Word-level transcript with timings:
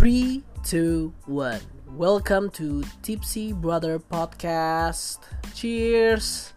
Three, 0.00 0.40
two, 0.64 1.12
one. 1.28 1.60
Welcome 1.92 2.48
to 2.56 2.80
Tipsy 3.04 3.52
Brother 3.52 4.00
Podcast. 4.00 5.20
Cheers. 5.52 6.56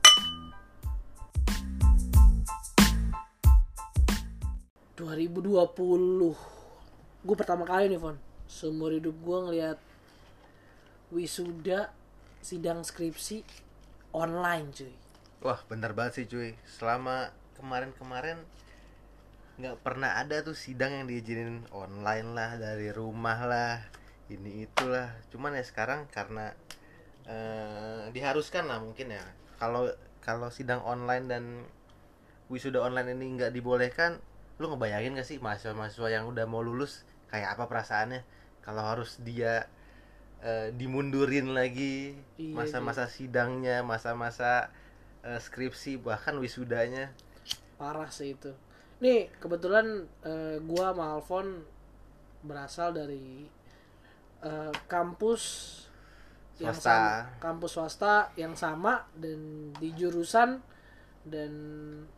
Puluh. 4.96 6.40
Gue 7.20 7.36
pertama 7.36 7.68
kali 7.68 7.92
nih, 7.92 8.00
Fon. 8.00 8.16
Seumur 8.48 8.96
hidup 8.96 9.12
gue 9.12 9.38
ngeliat 9.52 9.76
wisuda 11.12 11.92
sidang 12.40 12.80
skripsi 12.88 13.44
online, 14.16 14.72
cuy. 14.72 14.96
Wah 15.44 15.60
bener 15.68 15.92
banget 15.92 16.24
sih 16.24 16.26
cuy 16.32 16.56
Selama 16.64 17.36
kemarin-kemarin 17.60 18.40
nggak 19.54 19.86
pernah 19.86 20.18
ada 20.18 20.42
tuh 20.42 20.58
sidang 20.58 20.98
yang 20.98 21.06
diizinin 21.06 21.62
online 21.70 22.34
lah 22.34 22.58
Dari 22.58 22.90
rumah 22.90 23.46
lah 23.46 23.78
Ini 24.32 24.66
itulah. 24.66 25.14
Cuman 25.30 25.54
ya 25.54 25.62
sekarang 25.62 26.10
karena 26.10 26.58
eh, 27.30 28.10
Diharuskan 28.10 28.66
lah 28.66 28.82
mungkin 28.82 29.14
ya. 29.14 29.22
Kalau 29.62 29.94
kalau 30.24 30.50
sidang 30.50 30.82
online 30.82 31.26
dan 31.30 31.44
Wisuda 32.50 32.82
online 32.82 33.14
ini 33.14 33.38
nggak 33.38 33.54
dibolehkan 33.54 34.18
Lu 34.58 34.74
ngebayangin 34.74 35.18
gak 35.18 35.28
sih 35.28 35.38
mahasiswa-mahasiswa 35.42 36.10
yang 36.10 36.26
udah 36.30 36.50
mau 36.50 36.66
lulus 36.66 37.06
Kayak 37.30 37.58
apa 37.58 37.70
perasaannya? 37.70 38.26
Kalau 38.66 38.82
harus 38.82 39.22
dia 39.22 39.70
eh, 40.42 40.74
dimundurin 40.74 41.54
lagi 41.54 42.18
Iya, 42.42 42.58
Masa-masa 42.58 43.06
sidangnya 43.06 43.86
Masa-masa 43.86 44.74
eh, 45.22 45.38
skripsi 45.38 46.02
bahkan 46.02 46.42
wisudanya. 46.42 47.14
Parah 47.78 48.10
sih 48.10 48.34
itu 48.34 48.50
nih 49.00 49.32
kebetulan 49.40 50.06
eh, 50.22 50.58
gua 50.62 50.92
sama 50.94 51.06
Alfon 51.18 51.48
berasal 52.44 52.94
dari 52.94 53.48
eh, 54.44 54.74
kampus 54.86 55.44
yang 56.62 56.76
Swasta. 56.78 56.86
sama 56.86 57.42
kampus 57.42 57.72
swasta 57.74 58.14
yang 58.38 58.54
sama 58.54 59.02
dan 59.18 59.74
di 59.74 59.90
jurusan 59.98 60.62
dan 61.26 61.52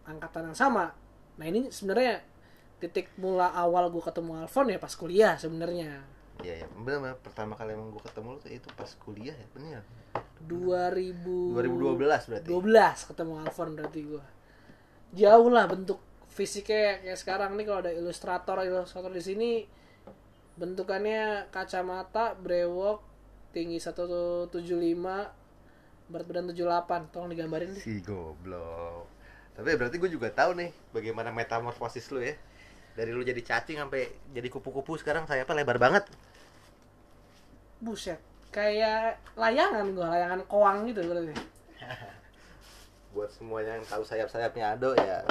angkatan 0.03 0.51
yang 0.51 0.57
sama 0.57 0.91
nah 1.39 1.45
ini 1.47 1.71
sebenarnya 1.71 2.19
titik 2.79 3.15
mula 3.15 3.55
awal 3.55 3.87
gua 3.87 4.03
ketemu 4.11 4.43
Alfon 4.43 4.67
ya 4.67 4.77
pas 4.77 4.91
kuliah 4.91 5.39
sebenarnya 5.39 6.03
Iya 6.43 6.51
ya, 6.59 6.67
bener, 6.67 6.99
bener. 6.99 7.17
pertama 7.23 7.55
kali 7.55 7.71
emang 7.71 7.95
gue 7.95 8.03
ketemu 8.03 8.35
lu 8.35 8.39
tuh 8.43 8.51
itu 8.51 8.67
pas 8.75 8.91
kuliah 8.99 9.31
ya, 9.31 9.47
bener. 9.55 9.79
2000 10.43 11.23
2012 11.55 11.95
berarti. 12.27 12.47
12 12.51 13.07
ketemu 13.07 13.33
Alfon 13.39 13.69
berarti 13.71 13.99
gua 14.03 14.25
jauh 15.15 15.47
lah 15.47 15.63
bentuk 15.71 15.95
fisiknya 16.35 16.99
kayak 16.99 17.15
sekarang 17.15 17.55
nih 17.55 17.63
kalau 17.63 17.79
ada 17.79 17.95
ilustrator 17.95 18.59
ilustrator 18.67 19.07
di 19.15 19.23
sini 19.23 19.51
bentukannya 20.59 21.47
kacamata 21.47 22.35
brewok 22.35 22.99
tinggi 23.55 23.79
175 23.79 24.51
berat 26.11 26.25
badan 26.27 26.51
78 26.51 27.11
tolong 27.15 27.31
digambarin 27.31 27.71
deh 27.71 27.81
Si 27.81 28.03
goblok. 28.03 29.07
Tapi 29.55 29.79
berarti 29.79 29.95
gue 29.95 30.11
juga 30.11 30.27
tahu 30.29 30.59
nih 30.59 30.69
bagaimana 30.91 31.31
metamorfosis 31.31 32.11
lu 32.11 32.19
ya. 32.19 32.35
Dari 32.99 33.15
lu 33.15 33.23
jadi 33.23 33.39
cacing 33.39 33.79
sampai 33.79 34.11
jadi 34.35 34.47
kupu-kupu 34.51 34.99
sekarang 34.99 35.23
sayapnya 35.23 35.63
lebar 35.63 35.79
banget. 35.79 36.03
buset 37.75 38.17
kayak 38.55 39.19
layangan 39.35 39.91
gua 39.91 40.07
layangan 40.15 40.41
koang 40.47 40.87
gitu 40.87 41.03
berarti 41.03 41.35
Buat 43.13 43.29
semuanya 43.35 43.75
yang 43.75 43.85
tahu 43.85 44.03
sayap-sayapnya 44.07 44.79
Ado 44.79 44.95
ya 44.95 45.27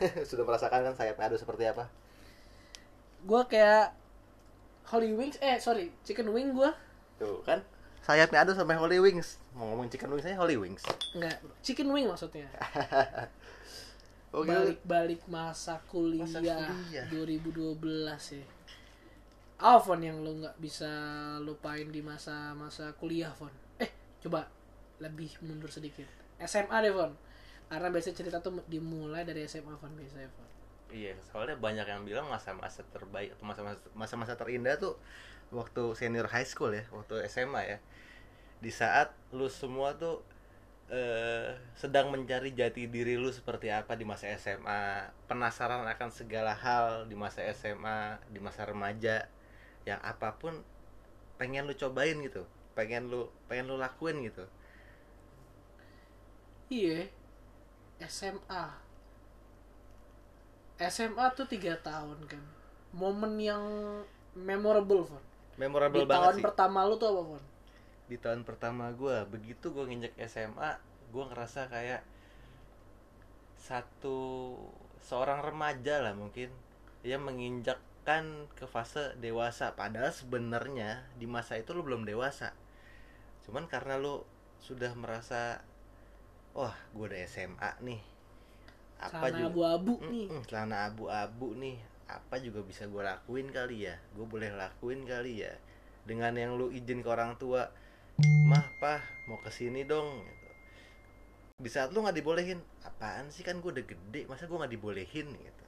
sudah 0.28 0.44
merasakan 0.44 0.80
kan 0.82 0.94
sayapnya 0.94 1.26
Ado 1.28 1.36
seperti 1.36 1.64
apa? 1.66 1.86
gua 3.22 3.42
kayak 3.44 3.90
Holy 4.86 5.10
Wings 5.12 5.34
eh 5.40 5.58
sorry 5.58 5.90
Chicken 6.06 6.30
Wing 6.30 6.54
gua 6.54 6.70
Tuh 7.18 7.42
kan 7.42 7.58
sayapnya 8.00 8.46
Ado 8.46 8.54
sampai 8.54 8.78
Holy 8.78 9.02
Wings. 9.02 9.42
Mau 9.50 9.66
ngomong 9.66 9.88
chicken 9.88 10.12
wings 10.12 10.22
aja 10.22 10.38
Holy 10.38 10.54
Wings. 10.54 10.84
enggak 11.12 11.42
Chicken 11.58 11.90
Wing 11.90 12.06
maksudnya 12.06 12.46
Oh 14.30 14.44
gitu. 14.44 14.52
balik-balik 14.52 15.22
masa 15.26 15.80
kuliah, 15.88 16.28
Masa 16.28 16.44
kuliah. 16.44 17.06
2012 17.08 18.36
ya. 18.36 18.44
Apa 19.56 19.80
Fon 19.80 20.00
yang 20.04 20.20
lu 20.20 20.44
nggak 20.44 20.60
bisa 20.60 20.90
lupain 21.40 21.88
di 21.88 22.04
masa-masa 22.04 22.92
kuliah, 23.00 23.32
Fon? 23.32 23.48
Eh, 23.80 23.88
coba 24.20 24.44
lebih 25.00 25.32
mundur 25.40 25.72
sedikit. 25.72 26.04
SMA 26.36 26.84
deh, 26.84 26.92
Fon. 26.92 27.16
Karena 27.66 27.88
biasanya 27.90 28.16
cerita 28.20 28.38
tuh 28.38 28.62
dimulai 28.70 29.26
dari 29.26 29.42
SMA, 29.46 29.74
Fon 29.80 29.90
biasanya, 29.98 30.30
Fon. 30.30 30.46
Iya, 30.86 31.18
soalnya 31.26 31.58
banyak 31.58 31.86
yang 31.86 32.02
bilang 32.06 32.30
masa-masa 32.30 32.86
terbaik 32.94 33.34
atau 33.34 33.42
masa-masa 33.42 33.78
masa-masa 33.90 34.34
terindah 34.38 34.78
tuh 34.78 34.94
waktu 35.50 35.82
senior 35.98 36.30
high 36.30 36.46
school 36.46 36.70
ya, 36.70 36.86
waktu 36.94 37.26
SMA 37.26 37.62
ya. 37.66 37.78
Di 38.62 38.70
saat 38.70 39.10
lu 39.34 39.50
semua 39.50 39.98
tuh 39.98 40.22
eh, 40.90 41.58
sedang 41.74 42.14
mencari 42.14 42.54
jati 42.54 42.86
diri 42.86 43.18
lu 43.18 43.30
seperti 43.34 43.68
apa 43.74 43.98
di 43.98 44.06
masa 44.06 44.30
SMA, 44.38 45.10
penasaran 45.26 45.82
akan 45.90 46.10
segala 46.14 46.54
hal 46.54 47.10
di 47.10 47.16
masa 47.18 47.42
SMA, 47.50 48.22
di 48.30 48.38
masa 48.38 48.62
remaja, 48.70 49.26
yang 49.88 49.98
apa 50.02 50.38
pun 50.38 50.62
pengen 51.40 51.66
lu 51.68 51.74
cobain 51.74 52.16
gitu, 52.22 52.46
pengen 52.78 53.10
lu 53.10 53.26
pengen 53.50 53.66
lu 53.70 53.76
lakuin 53.78 54.22
gitu. 54.22 54.46
Iya. 56.70 57.06
SMA. 58.04 58.64
SMA 60.76 61.26
tuh 61.32 61.48
tiga 61.48 61.72
tahun 61.80 62.20
kan. 62.28 62.44
Momen 62.92 63.40
yang 63.40 63.62
memorable, 64.36 65.08
Fon. 65.08 65.24
Memorable 65.56 66.04
Di 66.04 66.08
banget 66.08 66.20
tahun 66.20 66.36
sih. 66.36 66.44
pertama 66.44 66.84
lu 66.84 67.00
tuh 67.00 67.08
apa, 67.16 67.22
Fon? 67.24 67.44
di 68.06 68.16
tahun 68.22 68.46
pertama 68.46 68.94
gue 68.94 69.26
begitu 69.26 69.74
gue 69.74 69.82
nginjek 69.82 70.14
SMA 70.30 70.78
gue 71.10 71.24
ngerasa 71.26 71.66
kayak 71.66 72.06
satu 73.58 74.54
seorang 75.02 75.42
remaja 75.42 75.98
lah 75.98 76.14
mungkin 76.14 76.54
yang 77.02 77.26
menginjakkan 77.26 78.46
ke 78.54 78.62
fase 78.70 79.18
dewasa 79.18 79.74
padahal 79.74 80.14
sebenarnya 80.14 81.02
di 81.18 81.26
masa 81.26 81.58
itu 81.58 81.74
lu 81.74 81.82
belum 81.82 82.06
dewasa 82.06 82.54
cuman 83.42 83.66
karena 83.66 83.98
lu 83.98 84.22
sudah 84.62 84.94
merasa 84.94 85.66
wah 86.56 86.72
gue 86.96 87.04
udah 87.04 87.20
SMA 87.28 87.70
nih. 87.84 88.00
Apa 88.96 89.28
Celana 89.28 89.36
juga 89.36 89.48
abu-abu 89.52 89.94
nih. 90.08 90.26
Celana 90.48 90.76
abu-abu 90.88 91.48
nih. 91.60 91.76
Apa 92.08 92.40
juga 92.40 92.64
bisa 92.64 92.88
gue 92.88 93.02
lakuin 93.04 93.52
kali 93.52 93.84
ya? 93.84 93.94
Gue 94.16 94.24
boleh 94.24 94.48
lakuin 94.56 95.04
kali 95.04 95.44
ya? 95.44 95.52
Dengan 96.08 96.32
yang 96.32 96.56
lu 96.56 96.72
izin 96.72 97.04
ke 97.04 97.08
orang 97.12 97.36
tua 97.36 97.68
mah 98.48 98.64
pah 98.80 99.04
mau 99.28 99.36
ke 99.44 99.52
sini 99.52 99.84
dong 99.84 100.24
gitu. 100.24 100.48
di 101.60 101.68
saat 101.68 101.92
lu 101.92 102.00
nggak 102.00 102.16
dibolehin 102.16 102.56
apaan 102.80 103.28
sih? 103.28 103.44
Kan 103.44 103.60
gue 103.60 103.76
udah 103.76 103.84
gede 103.84 104.24
masa 104.24 104.48
gue 104.48 104.56
nggak 104.56 104.72
dibolehin? 104.72 105.28
gitu. 105.28 105.64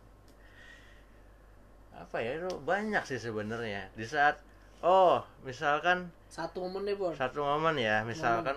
Apa 1.93 2.25
ya 2.25 2.41
itu 2.41 2.49
banyak 2.65 3.05
sih 3.05 3.21
sebenarnya. 3.21 3.93
Di 3.93 4.09
saat 4.09 4.41
oh 4.81 5.21
misalkan 5.45 6.09
Satu 6.33 6.65
momen 6.65 6.85
deh, 6.85 6.97
Fon. 6.97 7.17
satu 7.17 7.41
momen 7.41 7.81
ya 7.81 8.05
misalkan 8.05 8.55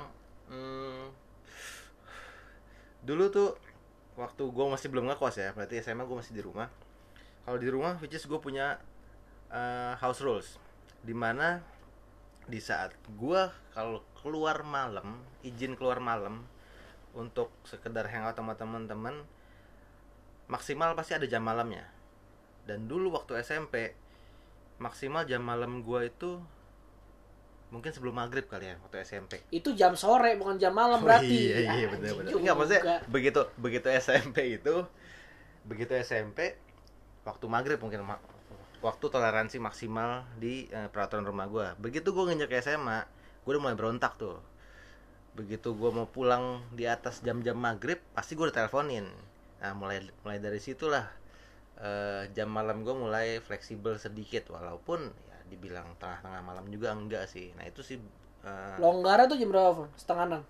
hmm, 0.52 1.08
dulu 3.02 3.34
tuh 3.34 3.50
waktu 4.20 4.44
gue 4.44 4.66
masih 4.70 4.88
belum 4.94 5.10
ngekos 5.10 5.36
ya 5.42 5.50
berarti 5.58 5.82
SMA 5.82 6.06
gue 6.06 6.18
masih 6.18 6.34
di 6.36 6.44
rumah. 6.44 6.70
Kalau 7.42 7.58
di 7.58 7.70
rumah 7.74 7.98
which 7.98 8.14
gue 8.14 8.40
punya 8.40 8.78
uh, 9.50 9.98
house 9.98 10.22
rules. 10.22 10.62
Di 11.02 11.16
mana 11.18 11.66
di 12.46 12.62
saat 12.62 12.94
gue 13.18 13.42
kalau 13.74 14.06
keluar 14.22 14.62
malam 14.62 15.22
izin 15.42 15.74
keluar 15.74 15.98
malam 16.02 16.46
untuk 17.18 17.50
sekedar 17.68 18.08
hangout 18.08 18.38
sama 18.38 18.56
teman-teman 18.56 19.26
maksimal 20.52 20.94
pasti 20.94 21.18
ada 21.18 21.26
jam 21.26 21.42
malamnya. 21.42 21.88
Dan 22.68 22.86
dulu 22.86 23.18
waktu 23.18 23.42
SMP 23.42 23.98
maksimal 24.78 25.26
jam 25.26 25.42
malam 25.42 25.82
gue 25.82 26.10
itu 26.10 26.42
mungkin 27.72 27.90
sebelum 27.90 28.12
maghrib 28.14 28.46
kali 28.46 28.68
ya 28.68 28.76
waktu 28.84 29.00
SMP 29.02 29.40
Itu 29.48 29.72
jam 29.72 29.96
sore 29.96 30.36
bukan 30.36 30.60
jam 30.60 30.76
malam 30.76 31.00
Oh, 31.00 31.08
berarti. 31.08 31.32
iya 31.32 31.56
iya 31.58 31.88
Anjing 31.88 31.90
benar 31.96 32.12
benar. 32.20 32.32
Enggak 32.36 32.56
maksudnya 32.56 32.82
begitu 33.08 33.42
begitu 33.56 33.88
SMP 33.90 34.38
itu 34.60 34.76
begitu 35.64 35.94
SMP 35.98 36.60
waktu 37.24 37.46
maghrib 37.48 37.80
mungkin 37.80 38.04
ma- 38.04 38.20
waktu 38.82 39.06
toleransi 39.08 39.58
maksimal 39.58 40.26
di 40.36 40.68
eh, 40.68 40.90
peraturan 40.90 41.24
rumah 41.24 41.48
gua. 41.48 41.68
Begitu 41.78 42.12
gua 42.12 42.28
nginjak 42.28 42.60
SMA, 42.60 43.06
gua 43.42 43.52
udah 43.54 43.62
mulai 43.62 43.78
berontak 43.78 44.18
tuh. 44.18 44.42
Begitu 45.32 45.72
gua 45.72 45.94
mau 45.94 46.10
pulang 46.10 46.66
di 46.74 46.84
atas 46.84 47.22
jam-jam 47.22 47.56
maghrib, 47.56 48.02
pasti 48.12 48.36
gua 48.36 48.50
udah 48.50 48.58
teleponin. 48.58 49.06
Nah 49.62 49.72
mulai 49.72 50.02
mulai 50.26 50.42
dari 50.42 50.58
situlah 50.58 51.06
eh, 51.78 52.28
jam 52.34 52.50
malam 52.50 52.82
gua 52.82 52.98
mulai 52.98 53.40
fleksibel 53.40 53.96
sedikit 53.96 54.50
walaupun 54.50 55.08
dibilang 55.52 55.92
tengah-tengah 56.00 56.40
malam 56.40 56.64
juga 56.72 56.96
enggak 56.96 57.28
sih. 57.28 57.52
Nah 57.60 57.68
itu 57.68 57.84
sih 57.84 58.00
eh, 58.42 58.76
Longgarnya 58.80 59.28
tuh 59.28 59.36
jam 59.36 59.52
berapa? 59.52 59.84
Setengah 60.00 60.26
enam. 60.32 60.44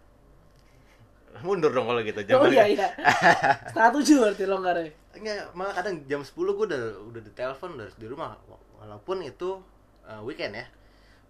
mundur 1.47 1.71
dong 1.71 1.87
kalau 1.87 2.03
gitu 2.03 2.19
Oh 2.35 2.45
jam 2.45 2.51
iya 2.51 2.65
iya. 2.69 2.87
Setengah 3.71 3.91
tujuh 3.97 4.15
berarti 4.21 4.43
longgarnya. 4.45 4.91
Enggak, 5.11 5.51
malah 5.51 5.73
kadang 5.73 5.95
jam 6.05 6.21
10 6.23 6.31
gue 6.37 6.65
udah 6.71 6.83
udah 7.11 7.21
ditelepon 7.25 7.69
udah 7.75 7.87
di 7.99 8.07
rumah 8.07 8.35
walaupun 8.79 9.19
itu 9.21 9.59
eh, 10.05 10.21
weekend 10.23 10.55
ya 10.55 10.65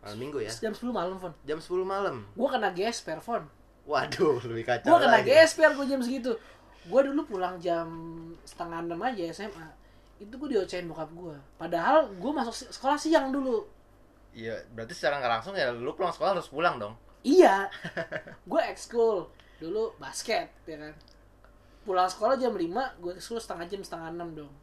malam 0.02 0.18
minggu 0.18 0.42
ya 0.42 0.50
jam 0.50 0.74
10 0.74 0.90
malam 0.90 1.18
Fon 1.18 1.34
jam 1.46 1.62
10 1.62 1.82
malam 1.86 2.26
gue 2.34 2.48
kena 2.50 2.74
GSPR 2.74 3.22
Fon 3.22 3.46
waduh 3.86 4.42
lebih 4.50 4.66
kacau 4.66 4.90
gue 4.90 4.98
kena. 4.98 5.22
GSPR 5.22 5.74
gue 5.78 5.86
jam 5.86 6.02
segitu 6.02 6.32
gue 6.82 7.02
dulu 7.06 7.22
pulang 7.30 7.62
jam 7.62 7.86
setengah 8.42 8.82
enam 8.82 8.98
aja 9.02 9.30
SMA 9.30 9.68
itu 10.22 10.34
gue 10.38 10.50
diocehin 10.54 10.86
bokap 10.86 11.10
gue 11.10 11.36
padahal 11.58 12.14
gue 12.14 12.32
masuk 12.32 12.54
sekolah 12.70 12.94
siang 12.94 13.34
dulu. 13.34 13.66
Iya 14.32 14.62
berarti 14.72 14.94
secara 14.94 15.18
nggak 15.18 15.34
langsung 15.42 15.54
ya 15.58 15.74
lu 15.74 15.92
pulang 15.98 16.14
sekolah 16.14 16.38
harus 16.38 16.48
pulang 16.48 16.78
dong. 16.78 16.96
Iya. 17.26 17.68
Gue 18.50 18.62
ekskul. 18.66 19.28
Dulu 19.60 19.98
basket 20.00 20.50
ya 20.64 20.78
kan. 20.80 20.94
Pulang 21.84 22.08
sekolah 22.08 22.40
jam 22.40 22.56
5 22.56 22.64
gue 23.02 23.12
ekskul 23.18 23.38
setengah 23.42 23.66
jam 23.68 23.82
setengah 23.84 24.10
enam 24.14 24.30
dong. 24.34 24.54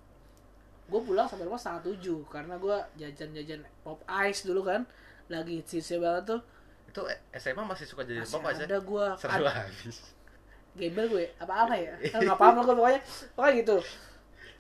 Gue 0.89 1.01
pulang 1.05 1.29
sampai 1.29 1.45
rumah 1.45 1.61
setengah 1.61 1.85
tujuh 1.85 2.25
karena 2.33 2.57
gue 2.57 2.77
jajan-jajan 2.97 3.61
pop 3.85 4.01
ice 4.25 4.49
dulu 4.49 4.65
kan. 4.65 4.89
Lagi 5.29 5.61
hits-hitsnya 5.61 6.01
banget 6.01 6.25
tuh. 6.33 6.41
Itu 6.89 7.01
SMA 7.37 7.63
masih 7.63 7.85
suka 7.85 8.09
masih 8.09 8.25
pop 8.25 8.49
aja 8.49 8.65
ada 8.65 8.79
gue 8.81 9.05
seru 9.21 9.45
habis. 9.47 9.97
Gembel 10.75 11.07
gue 11.13 11.25
apa 11.39 11.55
apa 11.69 11.75
ya? 11.77 11.95
Nggak 12.25 12.39
paham 12.41 12.55
lah 12.57 12.65
gue 12.65 12.77
pokoknya. 12.81 13.01
Pokoknya 13.37 13.55
gitu 13.61 13.79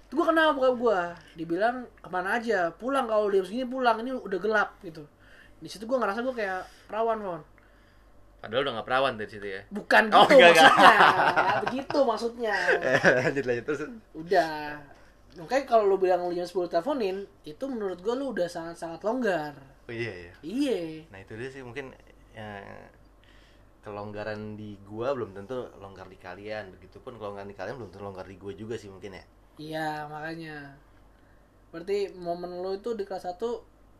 Tuh 0.08 0.14
gue 0.16 0.26
kenal 0.26 0.56
bokap 0.56 0.74
gue 0.80 1.00
dibilang 1.36 1.84
ke 2.00 2.08
mana 2.08 2.40
aja? 2.40 2.72
Pulang 2.72 3.04
kalau 3.04 3.28
dia 3.28 3.44
segini 3.44 3.68
pulang. 3.68 4.00
Ini 4.00 4.16
udah 4.16 4.38
gelap 4.40 4.80
gitu. 4.80 5.04
Di 5.60 5.68
situ 5.68 5.84
gue 5.84 5.98
ngerasa 6.00 6.24
gue 6.24 6.34
kayak 6.34 6.88
perawan 6.88 7.20
Fon 7.20 7.42
padahal 8.38 8.62
udah 8.62 8.72
nggak 8.78 8.86
perawan 8.86 9.14
dari 9.18 9.30
situ 9.34 9.46
ya? 9.50 9.60
Bukan 9.66 10.14
Oh, 10.14 10.22
gitu 10.30 10.38
enggak, 10.38 10.50
enggak. 10.54 10.70
maksudnya. 10.70 10.98
Begitu 11.66 11.98
maksudnya. 12.06 12.56
Lanjut 13.26 13.44
lanjut 13.50 13.64
terus. 13.66 13.80
Udah. 14.14 14.54
Makanya 15.42 15.64
kalau 15.66 15.84
lu 15.90 15.98
bilang 15.98 16.22
lu 16.22 16.30
jam 16.30 16.46
10 16.46 16.70
teleponin 16.70 17.26
itu 17.42 17.64
menurut 17.66 17.98
gue 17.98 18.14
lu 18.14 18.30
udah 18.30 18.46
sangat 18.46 18.78
sangat 18.78 19.02
longgar. 19.02 19.58
Oh 19.90 19.92
iya 19.92 20.30
iya. 20.30 20.32
Iya. 20.46 20.78
Nah 21.10 21.18
itu 21.18 21.34
dia 21.34 21.50
sih. 21.50 21.66
Mungkin 21.66 21.90
ya, 22.30 22.62
kelonggaran 23.82 24.54
di 24.54 24.78
gua 24.86 25.18
belum 25.18 25.34
tentu 25.34 25.74
longgar 25.82 26.06
di 26.06 26.18
kalian. 26.22 26.78
Begitupun 26.78 27.18
kelonggaran 27.18 27.50
di 27.50 27.58
kalian 27.58 27.74
belum 27.74 27.90
tentu 27.90 28.06
longgar 28.06 28.26
di 28.30 28.38
gua 28.38 28.54
juga 28.54 28.78
sih 28.78 28.86
mungkin 28.86 29.18
ya 29.18 29.24
iya 29.58 30.06
makanya. 30.08 30.78
Berarti 31.68 32.14
momen 32.16 32.64
lu 32.64 32.78
itu 32.78 32.96
di 32.96 33.04
kelas 33.04 33.28
1 33.28 33.38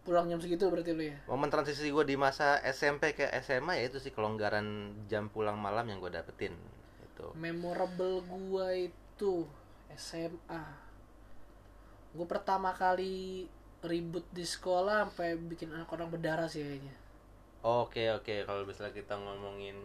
pulang 0.09 0.25
jam 0.33 0.41
segitu 0.41 0.73
berarti 0.73 0.97
lu 0.97 1.05
ya? 1.05 1.19
Momen 1.29 1.53
transisi 1.53 1.93
gua 1.93 2.07
di 2.07 2.17
masa 2.17 2.63
SMP 2.65 3.13
ke 3.13 3.29
SMA 3.45 3.77
ya 3.77 3.93
itu 3.93 4.01
sih 4.01 4.15
kelonggaran 4.15 4.97
jam 5.11 5.29
pulang 5.29 5.61
malam 5.61 5.85
yang 5.91 6.01
gua 6.01 6.09
dapetin 6.09 6.57
itu 7.05 7.27
memorable 7.37 8.25
gua 8.25 8.73
itu 8.73 9.45
SMA 9.93 10.65
gua 12.17 12.25
pertama 12.25 12.73
kali 12.73 13.45
ribut 13.85 14.25
di 14.33 14.43
sekolah 14.43 15.07
sampai 15.07 15.37
bikin 15.37 15.71
anak 15.71 15.93
orang 15.93 16.09
berdarah 16.09 16.49
sih 16.49 16.65
kayaknya. 16.65 16.95
Oke 17.63 18.11
oke. 18.11 18.47
Kalau 18.47 18.63
misalnya 18.67 18.95
kita 18.95 19.15
ngomongin 19.19 19.77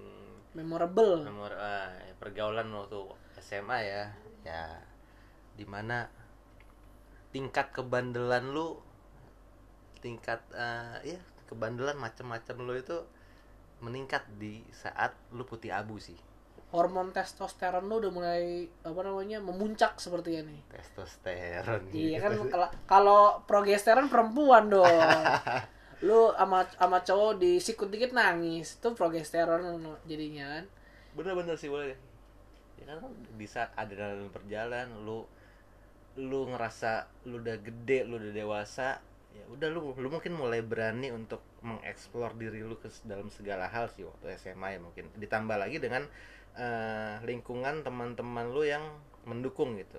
memorable. 0.57 1.25
Nomor 1.25 1.53
ah, 1.57 1.93
pergaulan 2.17 2.69
waktu 2.73 3.01
SMA 3.41 3.77
ya 3.85 4.03
ya 4.43 4.92
di 5.53 5.65
mana 5.65 6.09
tingkat 7.29 7.69
kebandelan 7.71 8.49
lu 8.49 8.77
tingkat 9.99 10.41
eh, 10.51 11.15
ya 11.15 11.19
kebandelan 11.45 11.95
macam-macam 11.95 12.55
lu 12.59 12.73
itu 12.75 12.97
meningkat 13.79 14.23
di 14.35 14.63
saat 14.71 15.11
lu 15.29 15.43
putih 15.43 15.71
abu 15.71 15.97
sih 15.97 16.15
hormon 16.69 17.13
testosteron 17.13 17.85
lu 17.85 18.01
udah 18.01 18.11
mulai 18.11 18.43
apa 18.81 18.99
namanya 18.99 19.37
memuncak 19.37 19.97
seperti 19.97 20.41
ini 20.41 20.57
testosteron 20.67 21.85
Iya 21.93 22.17
kan 22.19 22.31
gitu. 22.33 22.49
kalau- 22.49 22.73
kalau 22.83 23.21
progesteron 23.43 24.09
perempuan 24.09 24.67
dong. 24.67 24.89
Lu 26.03 26.35
sama 26.35 26.67
sama 26.67 26.99
cowok 26.99 27.39
disikut 27.39 27.87
dikit 27.87 28.11
nangis, 28.11 28.75
itu 28.75 28.91
progesteron 28.91 29.63
jadinya 30.03 30.59
kan. 30.59 30.65
bener-bener 31.15 31.55
sih 31.55 31.69
boleh 31.69 31.95
ya 32.75 32.89
kan 32.89 33.07
di 33.37 33.45
saat 33.45 33.71
adrenalin 33.77 34.27
berjalan 34.27 34.89
lu 35.05 35.23
lu 36.17 36.45
ngerasa 36.49 37.09
lu 37.25 37.41
udah 37.41 37.57
gede 37.57 38.05
lu 38.05 38.21
udah 38.21 38.33
dewasa 38.33 39.01
ya 39.33 39.43
udah 39.49 39.67
lu 39.73 39.97
lu 39.97 40.07
mungkin 40.13 40.37
mulai 40.37 40.61
berani 40.61 41.09
untuk 41.09 41.41
mengeksplor 41.65 42.37
diri 42.37 42.61
lu 42.61 42.77
ke 42.77 42.85
dalam 43.03 43.33
segala 43.33 43.65
hal 43.65 43.89
sih 43.89 44.05
waktu 44.05 44.37
SMA 44.37 44.77
ya 44.77 44.79
mungkin 44.79 45.09
ditambah 45.17 45.57
lagi 45.57 45.81
dengan 45.81 46.05
eh, 46.53 47.17
lingkungan 47.25 47.81
teman-teman 47.81 48.45
lu 48.53 48.61
yang 48.61 48.83
mendukung 49.25 49.73
gitu 49.79 49.97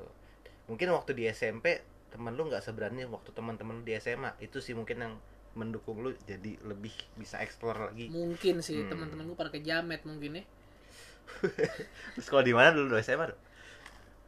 mungkin 0.71 0.95
waktu 0.95 1.19
di 1.19 1.27
SMP 1.27 1.83
teman 2.15 2.39
lu 2.39 2.47
nggak 2.47 2.63
seberani 2.63 3.03
waktu 3.11 3.35
teman-teman 3.35 3.81
lu 3.81 3.83
di 3.83 3.99
SMA 3.99 4.39
itu 4.39 4.63
sih 4.63 4.71
mungkin 4.79 5.03
yang 5.03 5.15
mendukung 5.59 5.99
lu 6.03 6.15
jadi 6.27 6.59
lebih 6.63 6.95
bisa 7.19 7.43
eksplor 7.43 7.91
lagi 7.91 8.11
Mungkin 8.11 8.63
sih 8.63 8.87
Hmm. 8.87 8.91
teman-teman 8.91 9.27
gue 9.27 9.39
pada 9.39 9.51
kejamet 9.51 10.07
mungkin 10.07 10.39
ya. 10.39 10.45
terus 12.15 12.29
kalau 12.29 12.45
di 12.45 12.53
mana 12.53 12.71
dulu 12.71 12.95
SMA 13.01 13.33
Dok? 13.33 13.41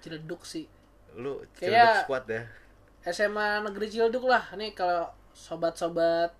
Ciledug 0.02 0.42
sih. 0.46 0.66
Lu 1.16 1.40
Ciledug 1.56 1.96
squad 2.04 2.24
ya 2.28 2.42
SMA 3.06 3.62
Negeri 3.64 3.86
Ciledug 3.88 4.24
lah. 4.26 4.52
Nih 4.54 4.76
kalau 4.76 5.08
sobat-sobat 5.32 6.34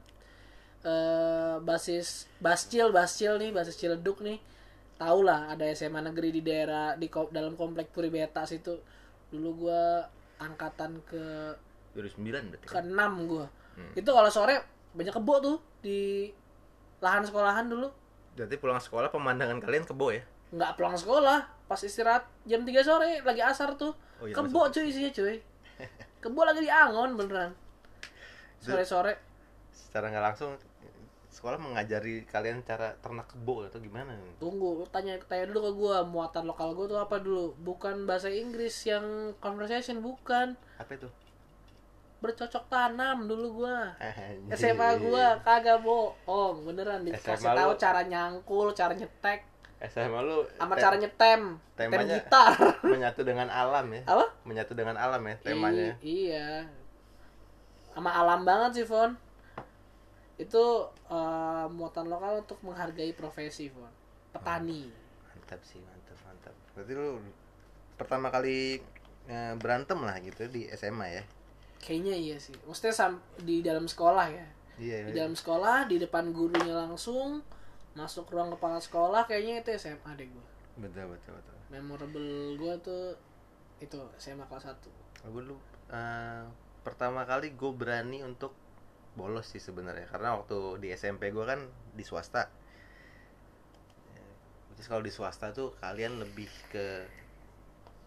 eh 0.87 1.56
basis 1.62 2.31
Bascil, 2.38 2.93
Bascil 2.94 3.38
nih, 3.40 3.50
basis 3.50 3.78
Ciledug 3.78 4.20
nih. 4.23 4.38
Tahu 4.96 5.20
lah 5.25 5.52
ada 5.52 5.64
SMA 5.73 6.00
negeri 6.00 6.32
di 6.32 6.40
daerah 6.40 6.96
di 6.96 7.08
dalam 7.28 7.52
komplek 7.55 7.93
Puri 7.93 8.08
Beta 8.08 8.44
situ. 8.44 8.76
Dulu 9.28 9.49
gua 9.67 10.05
angkatan 10.37 11.00
ke 11.08 11.52
2009 11.96 12.52
berarti 12.52 12.67
ke 12.69 12.76
kan? 12.76 12.84
enam 12.84 13.25
gue 13.25 13.46
Hmm. 13.76 13.93
itu 13.93 14.08
kalau 14.08 14.32
sore 14.32 14.56
banyak 14.96 15.12
kebo 15.12 15.37
tuh 15.37 15.56
di 15.84 16.32
lahan 17.05 17.28
sekolahan 17.28 17.69
dulu 17.69 17.93
Berarti 18.32 18.56
pulang 18.56 18.81
sekolah 18.81 19.12
pemandangan 19.12 19.61
kalian 19.61 19.84
kebo 19.84 20.17
ya? 20.17 20.25
nggak 20.49 20.81
pulang 20.81 20.96
sekolah 20.96 21.44
pas 21.69 21.76
istirahat 21.84 22.25
jam 22.49 22.64
3 22.64 22.73
sore 22.81 23.20
lagi 23.20 23.44
asar 23.44 23.76
tuh 23.76 23.93
Oh 24.17 24.25
iya, 24.25 24.35
kebo 24.35 24.69
cuy 24.69 24.87
isinya 24.87 25.11
cuy. 25.11 25.37
Kebo 26.23 26.41
lagi 26.43 26.61
di 26.61 26.71
angon 26.71 27.15
beneran. 27.15 27.53
Sore 28.59 28.83
sore 28.83 29.13
Secara 29.71 30.09
nggak 30.09 30.25
langsung 30.25 30.57
sekolah 31.29 31.61
mengajari 31.61 32.25
kalian 32.25 32.65
cara 32.65 32.97
ternak 32.97 33.29
kebo 33.29 33.61
atau 33.63 33.77
gimana? 33.77 34.17
tunggu 34.41 34.81
lu 34.81 34.85
tanya 34.89 35.21
tanya 35.23 35.45
dulu 35.47 35.69
ke 35.69 35.73
gue 35.77 35.97
muatan 36.09 36.49
lokal 36.49 36.73
gue 36.73 36.89
tuh 36.89 36.97
apa 36.97 37.21
dulu? 37.21 37.53
Bukan 37.61 38.09
bahasa 38.09 38.33
Inggris 38.33 38.73
yang 38.85 39.05
conversation 39.39 40.01
bukan. 40.01 40.57
Apa 40.81 40.97
itu? 40.97 41.09
bercocok 42.17 42.73
tanam 42.73 43.29
dulu 43.29 43.62
gue 43.62 43.77
Anjir. 44.01 44.57
SMA 44.57 44.99
gua 44.99 45.37
kagak 45.45 45.85
bohong 45.85 46.65
beneran. 46.65 47.05
Dikasih 47.05 47.37
SMA 47.38 47.52
tahu 47.55 47.71
lu- 47.71 47.79
cara 47.79 48.00
nyangkul 48.02 48.69
cara 48.73 48.97
nyetek 48.97 49.45
SMA 49.78 50.21
lu 50.21 50.40
sama 50.56 50.73
te- 50.73 50.80
cara 50.80 50.97
nyetem 50.97 51.42
tem 51.75 51.87
temanya- 51.87 52.16
gitar 52.18 52.52
menyatu 52.92 53.21
dengan 53.23 53.47
alam 53.47 53.87
ya? 53.90 54.02
apa 54.06 54.26
Menyatu 54.42 54.73
dengan 54.73 54.97
alam 54.97 55.21
ya 55.21 55.37
temanya. 55.38 55.92
I- 55.99 56.33
iya 56.33 56.64
sama 57.90 58.09
alam 58.11 58.42
banget 58.42 58.71
sih 58.75 58.87
Fon 58.87 59.12
itu 60.37 60.64
eh, 61.06 61.66
muatan 61.66 62.06
lokal 62.06 62.40
untuk 62.40 62.61
menghargai 62.61 63.12
profesi 63.12 63.68
Fon 63.68 63.88
petani 64.30 64.88
Mantap 65.26 65.61
sih, 65.62 65.78
mantap, 65.78 66.18
mantap. 66.23 66.54
Berarti 66.73 66.92
lu 66.92 67.23
pertama 67.95 68.28
kali 68.28 68.80
eh, 69.26 69.54
berantem 69.54 69.97
lah 69.99 70.16
gitu 70.18 70.47
di 70.47 70.68
SMA 70.71 71.09
ya? 71.11 71.25
kayaknya 71.78 72.14
iya 72.14 72.37
sih 72.37 72.56
maksudnya 72.62 72.90
sam- 72.90 73.23
di 73.38 73.61
dalam 73.61 73.85
sekolah 73.85 74.26
ya 74.26 74.47
Iya. 74.76 75.06
di 75.06 75.12
dalam 75.14 75.33
sekolah 75.33 75.85
di 75.85 75.97
depan 75.97 76.28
gurunya 76.28 76.75
langsung 76.75 77.40
masuk 77.97 78.29
ruang 78.29 78.53
kepala 78.53 78.76
sekolah 78.76 79.25
kayaknya 79.25 79.61
itu 79.61 79.73
SMA 79.75 80.11
deh 80.15 80.29
gua. 80.29 80.45
Betul, 80.79 81.09
betul, 81.11 81.33
betul. 81.35 81.57
memorable 81.67 82.29
gua 82.55 82.76
tuh 82.79 83.17
itu 83.76 83.97
SMA 84.17 84.45
kelas 84.45 84.71
1 84.71 84.79
gue 85.26 85.43
dulu 85.43 85.57
eh, 85.88 86.45
pertama 86.81 87.25
kali 87.25 87.50
gue 87.50 87.73
berani 87.73 88.23
untuk 88.23 88.55
bolos 89.12 89.49
sih 89.49 89.59
sebenarnya 89.59 90.07
karena 90.07 90.33
waktu 90.33 90.55
di 90.79 90.88
SMP 90.91 91.29
gue 91.29 91.43
kan 91.43 91.59
di 91.91 92.00
swasta. 92.00 92.47
Jadi 94.71 94.83
kalau 94.85 95.00
di 95.00 95.09
swasta 95.09 95.50
tuh 95.50 95.73
kalian 95.76 96.21
lebih 96.21 96.47
ke 96.69 96.87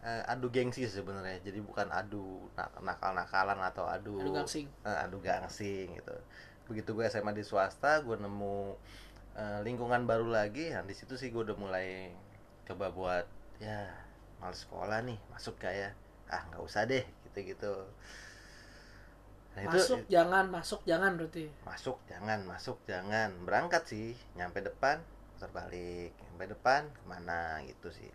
eh, 0.00 0.22
adu 0.24 0.48
gengsi 0.48 0.86
sebenarnya. 0.86 1.42
Jadi 1.42 1.60
bukan 1.60 1.90
adu 1.90 2.24
nak- 2.54 2.78
nakal-nakalan 2.80 3.58
atau 3.60 3.84
adu 3.84 4.16
Adu 4.16 4.32
gangsing. 4.32 4.66
eh, 4.80 4.96
adu 4.96 5.18
gangsing 5.20 5.92
gitu. 5.92 6.16
Begitu 6.64 6.90
gue 6.90 7.04
SMA 7.04 7.30
di 7.32 7.42
swasta 7.42 8.00
gue 8.00 8.16
nemu 8.16 8.78
eh, 9.36 9.60
lingkungan 9.62 10.06
baru 10.08 10.30
lagi 10.30 10.72
nah 10.74 10.82
di 10.82 10.94
situ 10.96 11.14
sih 11.14 11.30
gue 11.30 11.42
udah 11.42 11.58
mulai 11.58 12.10
coba 12.66 12.90
buat 12.90 13.26
ya 13.60 13.90
males 14.40 14.64
sekolah 14.64 15.04
nih 15.04 15.18
masuk 15.30 15.60
gak 15.60 15.74
ya? 15.74 15.90
Ah 16.30 16.42
nggak 16.48 16.62
usah 16.64 16.86
deh 16.88 17.04
gitu 17.28 17.54
gitu 17.54 17.74
nah, 19.52 19.68
masuk 19.68 20.00
jangan 20.06 20.46
masuk 20.48 20.80
jangan 20.86 21.18
berarti. 21.18 21.50
Masuk 21.66 21.98
jangan 22.06 22.40
masuk 22.46 22.78
jangan. 22.86 23.34
Berangkat 23.44 23.82
sih 23.84 24.14
nyampe 24.38 24.62
depan 24.62 25.02
putar 25.36 25.50
balik. 25.50 26.14
Nyampe 26.16 26.54
depan 26.54 26.86
ke 26.86 27.02
mana 27.04 27.58
gitu 27.66 27.90
sih. 27.90 28.08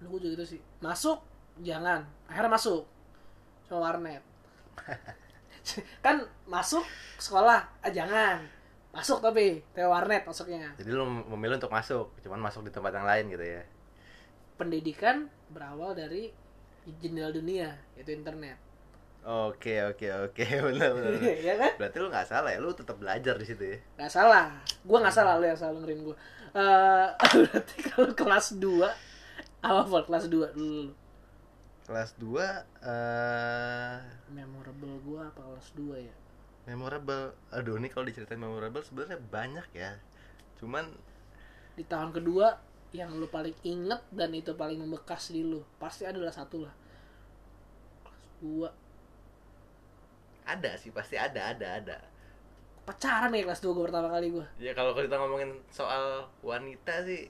Lu 0.00 0.16
juga 0.16 0.40
gitu 0.40 0.56
sih. 0.56 0.60
Masuk 0.80 1.20
jangan. 1.60 2.08
Akhirnya 2.26 2.50
masuk. 2.56 2.88
Cuma 3.68 3.92
warnet. 3.92 4.24
Kan 6.04 6.24
masuk 6.48 6.82
sekolah. 7.20 7.68
Ah, 7.84 7.92
jangan 7.92 8.63
masuk 8.94 9.18
tapi 9.18 9.60
ke 9.74 9.82
warnet 9.82 10.22
masuknya. 10.22 10.70
Jadi 10.78 10.90
lu 10.94 11.02
memilih 11.34 11.58
untuk 11.58 11.74
masuk 11.74 12.14
cuman 12.22 12.40
masuk 12.46 12.62
di 12.62 12.70
tempat 12.70 12.94
yang 12.94 13.06
lain 13.06 13.26
gitu 13.34 13.42
ya. 13.42 13.62
Pendidikan 14.54 15.26
berawal 15.50 15.98
dari 15.98 16.30
jendela 17.02 17.34
dunia 17.34 17.74
yaitu 17.98 18.14
internet. 18.14 18.56
Oke 19.24 19.82
oke 19.82 20.06
oke 20.30 20.44
benar 20.70 20.94
benar 20.94 21.12
ya 21.20 21.54
kan? 21.58 21.72
Berarti 21.80 21.96
lu 21.98 22.08
nggak 22.12 22.28
salah 22.28 22.50
ya 22.54 22.62
lu 22.62 22.70
tetap 22.70 22.94
belajar 23.02 23.34
di 23.34 23.46
situ 23.50 23.64
ya? 23.74 23.78
Nggak 23.98 24.12
salah. 24.14 24.46
Gua 24.86 25.02
nggak 25.02 25.16
salah 25.16 25.42
lu 25.42 25.44
yang 25.50 25.58
salah 25.58 25.74
dengerin 25.82 26.00
gua. 26.06 26.16
Eh, 26.54 27.08
berarti 27.50 27.76
kalau 27.90 28.14
kelas 28.14 28.62
2 28.62 28.78
apa 29.64 29.80
Vol? 29.88 30.04
kelas 30.04 30.28
2 30.28 30.54
dulu 30.54 30.92
kelas 31.88 32.10
2 32.20 32.36
eh 32.84 33.96
memorable 34.28 34.96
gua 35.04 35.32
apa 35.32 35.40
kelas 35.40 35.68
2 35.76 36.04
ya 36.04 36.14
memorable. 36.64 37.36
Aduh 37.52 37.76
ini 37.76 37.88
kalau 37.92 38.08
diceritain 38.08 38.40
memorable 38.40 38.80
sebenarnya 38.80 39.20
banyak 39.20 39.68
ya. 39.76 39.92
Cuman 40.60 40.88
di 41.74 41.84
tahun 41.84 42.14
kedua 42.14 42.54
yang 42.94 43.10
lu 43.18 43.26
paling 43.26 43.54
inget 43.66 43.98
dan 44.14 44.30
itu 44.30 44.54
paling 44.54 44.78
membekas 44.78 45.34
di 45.34 45.42
lu 45.42 45.60
pasti 45.76 46.06
adalah 46.06 46.30
satu 46.30 46.62
lah. 46.64 46.74
Kelas 48.04 48.24
2 48.40 48.84
ada 50.44 50.76
sih 50.76 50.92
pasti 50.92 51.16
ada 51.16 51.56
ada 51.56 51.80
ada. 51.80 51.96
Pacaran 52.84 53.32
nih 53.32 53.48
kelas 53.48 53.64
2 53.64 53.72
gue 53.72 53.84
pertama 53.88 54.12
kali 54.12 54.28
gue 54.28 54.44
ya 54.60 54.76
kalau 54.76 54.92
kita 54.92 55.16
ngomongin 55.16 55.56
soal 55.72 56.28
wanita 56.44 57.00
sih 57.04 57.28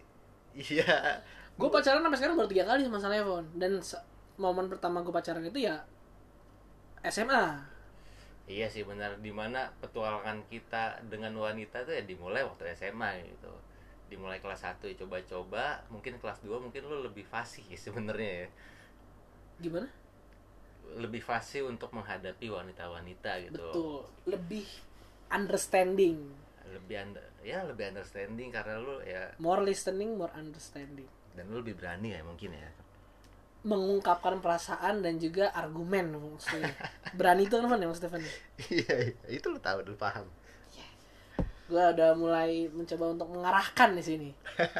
iya. 0.75 1.23
Gue 1.55 1.71
pacaran 1.71 2.03
sampai 2.03 2.19
sekarang 2.19 2.35
baru 2.35 2.51
tiga 2.51 2.67
kali 2.67 2.83
sama 2.83 2.99
Salevon 2.99 3.47
dan 3.55 3.79
momen 4.35 4.67
pertama 4.67 5.01
gue 5.07 5.15
pacaran 5.15 5.47
itu 5.47 5.63
ya 5.63 5.79
SMA 7.07 7.74
iya 8.51 8.69
sih 8.69 8.85
benar. 8.85 9.21
Di 9.21 9.33
mana 9.33 9.73
petualangan 9.81 10.45
kita 10.49 11.05
dengan 11.09 11.33
wanita 11.37 11.85
tuh 11.85 11.97
ya 11.97 12.03
dimulai 12.05 12.45
waktu 12.45 12.73
SMA 12.77 13.25
gitu. 13.25 13.53
Dimulai 14.13 14.39
kelas 14.39 14.65
1 14.65 14.85
ya 14.85 14.95
coba-coba. 15.05 15.85
Mungkin 15.89 16.21
kelas 16.21 16.45
2 16.45 16.61
mungkin 16.61 16.83
lu 16.87 17.05
lebih 17.05 17.25
fasih 17.25 17.65
ya 17.69 17.79
sebenarnya 17.91 18.33
ya. 18.47 18.49
Gimana? 19.61 19.89
Lebih 21.01 21.25
fasih 21.25 21.65
untuk 21.65 21.91
menghadapi 21.97 22.47
wanita-wanita 22.53 23.31
gitu. 23.49 23.57
Betul. 23.57 24.01
Lebih 24.29 24.69
understanding. 25.33 26.19
Lebih 26.65 26.97
under, 26.97 27.25
ya 27.45 27.61
lebih 27.61 27.93
understanding 27.93 28.49
karena 28.49 28.81
lu 28.81 28.97
ya 29.05 29.37
more 29.37 29.61
listening 29.61 30.17
more 30.17 30.33
understanding. 30.33 31.09
Dan 31.37 31.53
lu 31.53 31.61
lebih 31.61 31.77
berani 31.77 32.17
ya 32.17 32.25
mungkin 32.25 32.57
ya 32.57 32.84
mengungkapkan 33.65 34.45
perasaan 34.45 35.01
dan 35.01 35.17
juga 35.17 35.49
argumen 35.57 36.13
maksudnya. 36.37 36.77
Berani 37.19 37.49
itu 37.49 37.57
kan 37.57 37.81
ya 37.81 37.89
maksudnya 37.89 38.13
Van? 38.13 38.23
iya 38.69 38.95
iya. 39.09 39.15
itu 39.33 39.47
lu 39.49 39.59
tahu 39.59 39.81
lu 39.89 39.97
paham. 39.97 40.29
Gue 41.65 41.81
udah 41.81 42.13
mulai 42.13 42.69
mencoba 42.69 43.17
untuk 43.17 43.29
mengarahkan 43.33 43.97
di 43.97 44.05
sini. 44.05 44.31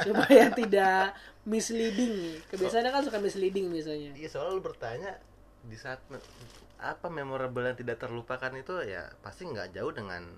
Supaya 0.05 0.53
tidak 0.61 1.17
misleading. 1.49 2.37
Kebiasaannya 2.53 2.93
kan 2.93 3.03
suka 3.09 3.19
misleading 3.25 3.73
biasanya. 3.73 4.13
Iya 4.13 4.29
soalnya 4.29 4.53
lu 4.53 4.63
bertanya 4.63 5.17
di 5.65 5.81
saat 5.81 6.05
apa 6.77 7.09
memorable 7.09 7.65
yang 7.65 7.81
tidak 7.81 7.97
terlupakan 8.05 8.53
itu 8.53 8.85
ya 8.85 9.09
pasti 9.25 9.49
nggak 9.49 9.73
jauh 9.73 9.97
dengan 9.97 10.29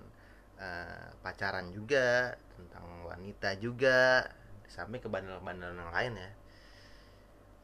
eh, 0.55 1.11
pacaran 1.19 1.75
juga 1.75 2.31
tentang 2.55 3.03
wanita 3.03 3.59
juga 3.59 4.23
di 4.63 4.71
samping 4.71 5.03
kebandelan-kebandelan 5.03 5.75
yang 5.75 5.91
lain 5.91 6.13
ya 6.15 6.31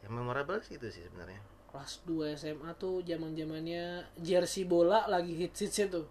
yang 0.03 0.11
memorable 0.11 0.59
sih 0.59 0.75
itu 0.75 0.91
sih 0.91 1.03
sebenarnya. 1.07 1.39
Kelas 1.71 2.05
2 2.05 2.37
SMA 2.37 2.69
tuh 2.77 3.01
zaman 3.01 3.33
zamannya 3.33 4.05
jersey 4.21 4.67
bola 4.67 5.09
lagi 5.09 5.33
hits 5.33 5.63
hitsnya 5.63 5.87
tuh 5.89 6.07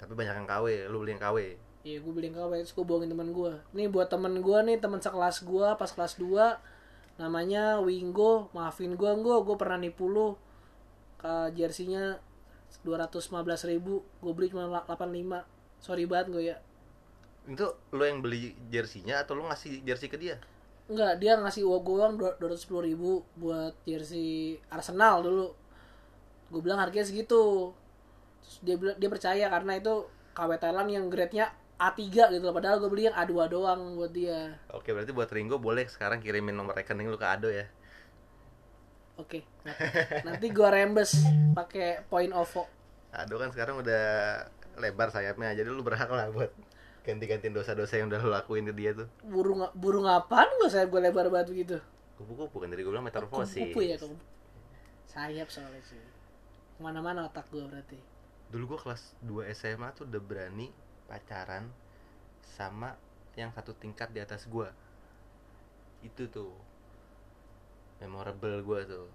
tapi 0.00 0.16
banyak 0.16 0.32
yang 0.32 0.48
KW 0.48 0.88
lu 0.88 1.04
beli 1.04 1.12
yang 1.12 1.20
KW 1.20 1.38
Iya 1.84 1.96
gue 2.00 2.12
beli 2.12 2.32
yang 2.32 2.40
KW 2.40 2.52
terus 2.64 2.72
gue 2.72 2.84
bohongin 2.88 3.12
teman 3.12 3.28
gue 3.36 3.52
Nih 3.76 3.92
buat 3.92 4.08
temen 4.08 4.40
gue 4.40 4.58
nih 4.64 4.80
teman 4.80 4.96
sekelas 4.96 5.44
gue 5.44 5.68
pas 5.76 5.90
kelas 5.92 6.16
2 6.16 7.20
Namanya 7.20 7.84
Wingo 7.84 8.48
Maafin 8.56 8.96
gue 8.96 9.10
gue 9.20 9.36
gue 9.44 9.56
pernah 9.60 9.76
nipu 9.76 10.08
lu. 10.08 10.40
Ke 11.20 11.52
jersinya 11.52 12.16
215 12.80 13.28
ribu 13.68 14.00
gue 14.24 14.32
beli 14.32 14.48
cuma 14.48 14.72
85 14.88 15.44
sorry 15.84 16.08
banget 16.08 16.26
gue 16.32 16.42
ya. 16.48 16.56
Itu 17.44 17.76
lu 17.92 18.00
yang 18.08 18.24
beli 18.24 18.56
jersinya 18.72 19.20
atau 19.20 19.36
lu 19.36 19.44
ngasih 19.52 19.84
jersey 19.84 20.08
ke 20.08 20.16
dia 20.16 20.40
Enggak 20.90 21.22
dia 21.22 21.38
ngasih 21.38 21.62
uang 21.62 21.82
gue 21.86 21.96
uang 22.02 22.14
210 22.42 22.88
ribu 22.90 23.22
buat 23.38 23.78
jersey 23.86 24.58
Arsenal 24.66 25.22
dulu. 25.22 25.54
Gue 26.50 26.60
bilang 26.66 26.82
harganya 26.82 27.06
segitu. 27.06 27.70
Terus 28.42 28.56
dia 28.66 28.74
dia 28.98 29.08
percaya 29.08 29.46
karena 29.46 29.78
itu 29.78 30.10
KW 30.34 30.50
Thailand 30.58 30.90
yang 30.90 31.06
grade-nya 31.06 31.54
A3 31.78 32.00
gitu 32.10 32.42
loh. 32.42 32.52
Padahal 32.52 32.82
gue 32.82 32.90
beli 32.90 33.06
yang 33.06 33.14
A2 33.14 33.32
doang 33.46 33.94
buat 33.94 34.10
dia. 34.10 34.58
Oke 34.74 34.90
berarti 34.90 35.14
buat 35.14 35.30
Ringo 35.30 35.62
boleh 35.62 35.86
sekarang 35.86 36.18
kirimin 36.18 36.58
nomor 36.58 36.74
rekening 36.74 37.06
lu 37.06 37.14
ke 37.14 37.30
Ado 37.30 37.54
ya? 37.54 37.70
Oke. 39.20 39.44
Nanti 40.24 40.48
gua 40.48 40.72
rembes 40.72 41.20
pakai 41.52 42.08
point 42.08 42.32
OVO. 42.32 42.64
Ado 43.12 43.36
kan 43.36 43.52
sekarang 43.52 43.78
udah 43.84 44.04
lebar 44.80 45.12
sayapnya 45.12 45.52
jadi 45.52 45.68
lu 45.68 45.84
berhak 45.84 46.08
lah 46.08 46.32
buat 46.32 46.48
ganti-gantiin 47.00 47.56
dosa-dosa 47.56 47.96
yang 47.96 48.12
udah 48.12 48.20
lu 48.20 48.30
lakuin 48.30 48.68
ke 48.68 48.74
dia 48.76 48.90
tuh 48.92 49.08
Burung 49.24 49.64
burung 49.72 50.04
apaan 50.04 50.48
gua 50.60 50.68
saya 50.68 50.84
gua 50.84 51.00
lebar 51.00 51.32
banget 51.32 51.48
begitu. 51.52 51.76
kupu-kupu 52.20 52.60
kan 52.60 52.68
tadi 52.68 52.84
gue 52.84 52.92
bilang 52.92 53.06
metamorfosis 53.08 53.56
Kupu-kupu 53.56 53.80
ya 53.80 53.96
kupu. 53.96 54.16
Sayap 55.08 55.48
soalnya 55.48 55.80
sih. 55.80 55.96
Mana-mana 56.76 57.24
otak 57.24 57.48
gua 57.48 57.64
berarti. 57.64 57.96
dulu 58.50 58.74
gue 58.74 58.78
kelas 58.82 59.14
2 59.24 59.46
SMA 59.54 59.88
tuh 59.94 60.04
udah 60.04 60.20
berani 60.20 60.68
pacaran 61.06 61.70
sama 62.42 62.92
yang 63.38 63.54
satu 63.54 63.72
tingkat 63.72 64.10
di 64.10 64.18
atas 64.18 64.50
gue 64.50 64.66
itu 66.02 66.26
tuh 66.28 66.50
memorable 67.98 68.60
gue 68.60 68.80
tuh 68.84 69.06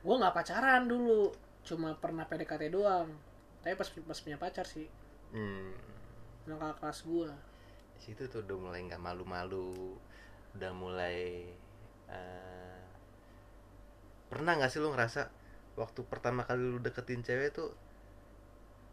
Gua 0.00 0.16
nggak 0.16 0.32
pacaran 0.32 0.88
dulu, 0.88 1.28
cuma 1.60 1.92
pernah 1.92 2.24
PDKT 2.24 2.72
doang. 2.72 3.12
Tapi 3.60 3.76
pas 3.76 3.84
pas 3.84 4.16
punya 4.16 4.40
pacar 4.40 4.64
sih, 4.64 4.88
hmm, 5.36 5.76
yang 6.48 6.58
kakak 6.60 6.76
kelas 6.80 7.00
gua. 7.04 7.30
di 7.96 8.00
situ 8.00 8.22
tuh 8.32 8.40
udah 8.40 8.56
mulai 8.56 8.80
nggak 8.88 9.02
malu-malu 9.02 9.92
udah 10.56 10.72
mulai 10.72 11.44
eh, 12.08 12.80
pernah 14.32 14.56
nggak 14.56 14.72
sih 14.72 14.80
lu 14.80 14.88
ngerasa 14.94 15.28
waktu 15.76 16.00
pertama 16.08 16.48
kali 16.48 16.64
lu 16.64 16.78
deketin 16.80 17.20
cewek 17.20 17.52
tuh 17.52 17.76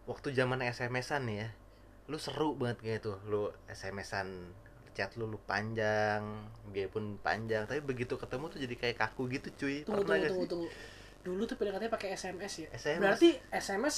waktu 0.07 0.35
zaman 0.35 0.59
SMS-an 0.59 1.23
ya 1.31 1.47
lu 2.07 2.19
seru 2.19 2.55
banget 2.55 2.77
kayak 2.83 2.99
tuh 3.03 3.17
lu 3.27 3.51
SMS-an 3.67 4.51
chat 4.91 5.13
lu 5.15 5.29
lu 5.29 5.37
panjang 5.45 6.23
dia 6.73 6.89
pun 6.89 7.21
panjang 7.21 7.69
tapi 7.69 7.85
begitu 7.85 8.17
ketemu 8.17 8.49
tuh 8.49 8.59
jadi 8.59 8.75
kayak 8.75 8.97
kaku 8.97 9.29
gitu 9.29 9.47
cuy 9.53 9.85
Tunggu 9.85 10.03
pernah 10.03 10.17
tunggu 10.17 10.27
tunggu 10.27 10.43
sih? 10.43 10.49
tunggu. 10.49 10.67
Dulu 11.21 11.41
tuh 11.43 11.55
PDKT 11.59 11.83
pakai 11.91 12.09
SMS 12.15 12.53
ya. 12.63 12.67
SMS. 12.71 13.01
Berarti 13.03 13.29
SMS 13.51 13.95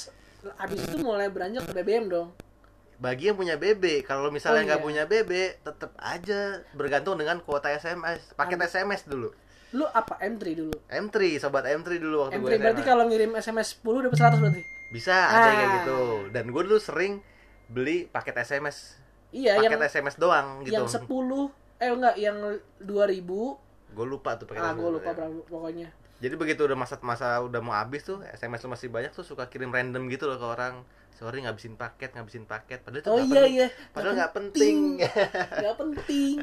abis 0.58 0.80
itu 0.82 0.96
mulai 0.98 1.30
beranjak 1.30 1.62
ke 1.62 1.72
BBM 1.72 2.10
dong. 2.10 2.28
Bagi 3.00 3.26
yang 3.26 3.34
punya 3.34 3.56
BB 3.56 4.04
kalau 4.04 4.28
misalnya 4.28 4.60
Oh, 4.60 4.66
nggak 4.66 4.78
iya. 4.78 4.86
punya 4.86 5.02
BB 5.04 5.32
tetap 5.58 5.96
aja 5.96 6.40
bergantung 6.70 7.16
dengan 7.16 7.40
kuota 7.40 7.72
SMS 7.72 8.20
paket 8.34 8.60
SMS 8.62 9.02
dulu 9.04 9.32
Lu 9.70 9.86
apa 9.86 10.18
M3 10.18 10.42
dulu? 10.52 10.74
M3 10.84 11.16
sobat 11.38 11.64
M3 11.64 11.96
dulu 11.96 12.26
waktu 12.26 12.36
M3 12.36 12.42
gue 12.42 12.58
berarti 12.58 12.82
kalau 12.82 13.06
ngirim 13.06 13.32
SMS 13.34 13.78
10 13.78 14.04
dapat 14.04 14.18
100 14.18 14.42
berarti. 14.42 14.62
bisa 14.90 15.14
ada 15.14 15.38
yang 15.40 15.54
kayak 15.54 15.64
Ah. 15.64 15.74
gitu 15.78 16.00
dan 16.28 16.44
gue 16.46 16.62
dulu 16.62 16.78
sering 16.78 17.12
beli 17.66 18.04
paket 18.04 18.36
SMS 18.36 18.98
Iya, 19.30 19.56
paket 19.56 19.70
yang 19.70 19.82
SMS 19.86 20.14
doang 20.16 20.46
gitu 20.60 20.74
yang 20.74 20.84
10 20.84 21.06
eh 21.78 21.88
enggak 21.88 22.14
yang 22.16 22.36
2000 22.82 23.22
gue 23.90 24.04
lupa 24.04 24.30
tuh 24.34 24.44
paket 24.44 24.60
ah 24.60 24.72
gue 24.72 24.90
lupa 24.90 25.08
ya. 25.08 25.16
berapa 25.16 25.40
pokoknya 25.46 25.88
jadi 26.20 26.36
begitu 26.36 26.68
udah 26.68 26.76
masa 26.76 27.00
masa 27.00 27.40
udah 27.40 27.64
mau 27.64 27.72
habis 27.72 28.04
tuh 28.04 28.20
SMS 28.28 28.60
lu 28.68 28.68
masih 28.76 28.88
banyak 28.92 29.12
tuh 29.16 29.24
suka 29.24 29.48
kirim 29.48 29.72
random 29.72 30.04
gitu 30.12 30.28
loh 30.28 30.36
ke 30.36 30.46
orang. 30.46 30.74
Sorry 31.16 31.40
ngabisin 31.40 31.80
paket 31.80 32.12
ngabisin 32.12 32.44
paket. 32.44 32.84
Padahal 32.84 33.00
itu 33.00 33.08
oh 33.08 33.18
iya 33.20 33.32
pen- 33.32 33.52
iya. 33.56 33.68
Padahal 33.96 34.14
nggak 34.20 34.32
penting. 34.36 34.76
nggak 35.00 35.76
penting. 35.80 36.36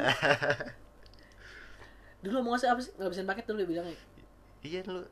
Dulu 2.25 2.37
mau 2.41 2.57
ngasih 2.57 2.69
apa 2.73 2.81
sih? 2.81 2.91
Ngabisin 2.97 3.29
paket 3.29 3.45
dulu 3.45 3.57
dia 3.61 3.69
bilangnya. 3.69 3.97
Iya 4.65 4.81
lu. 4.89 5.05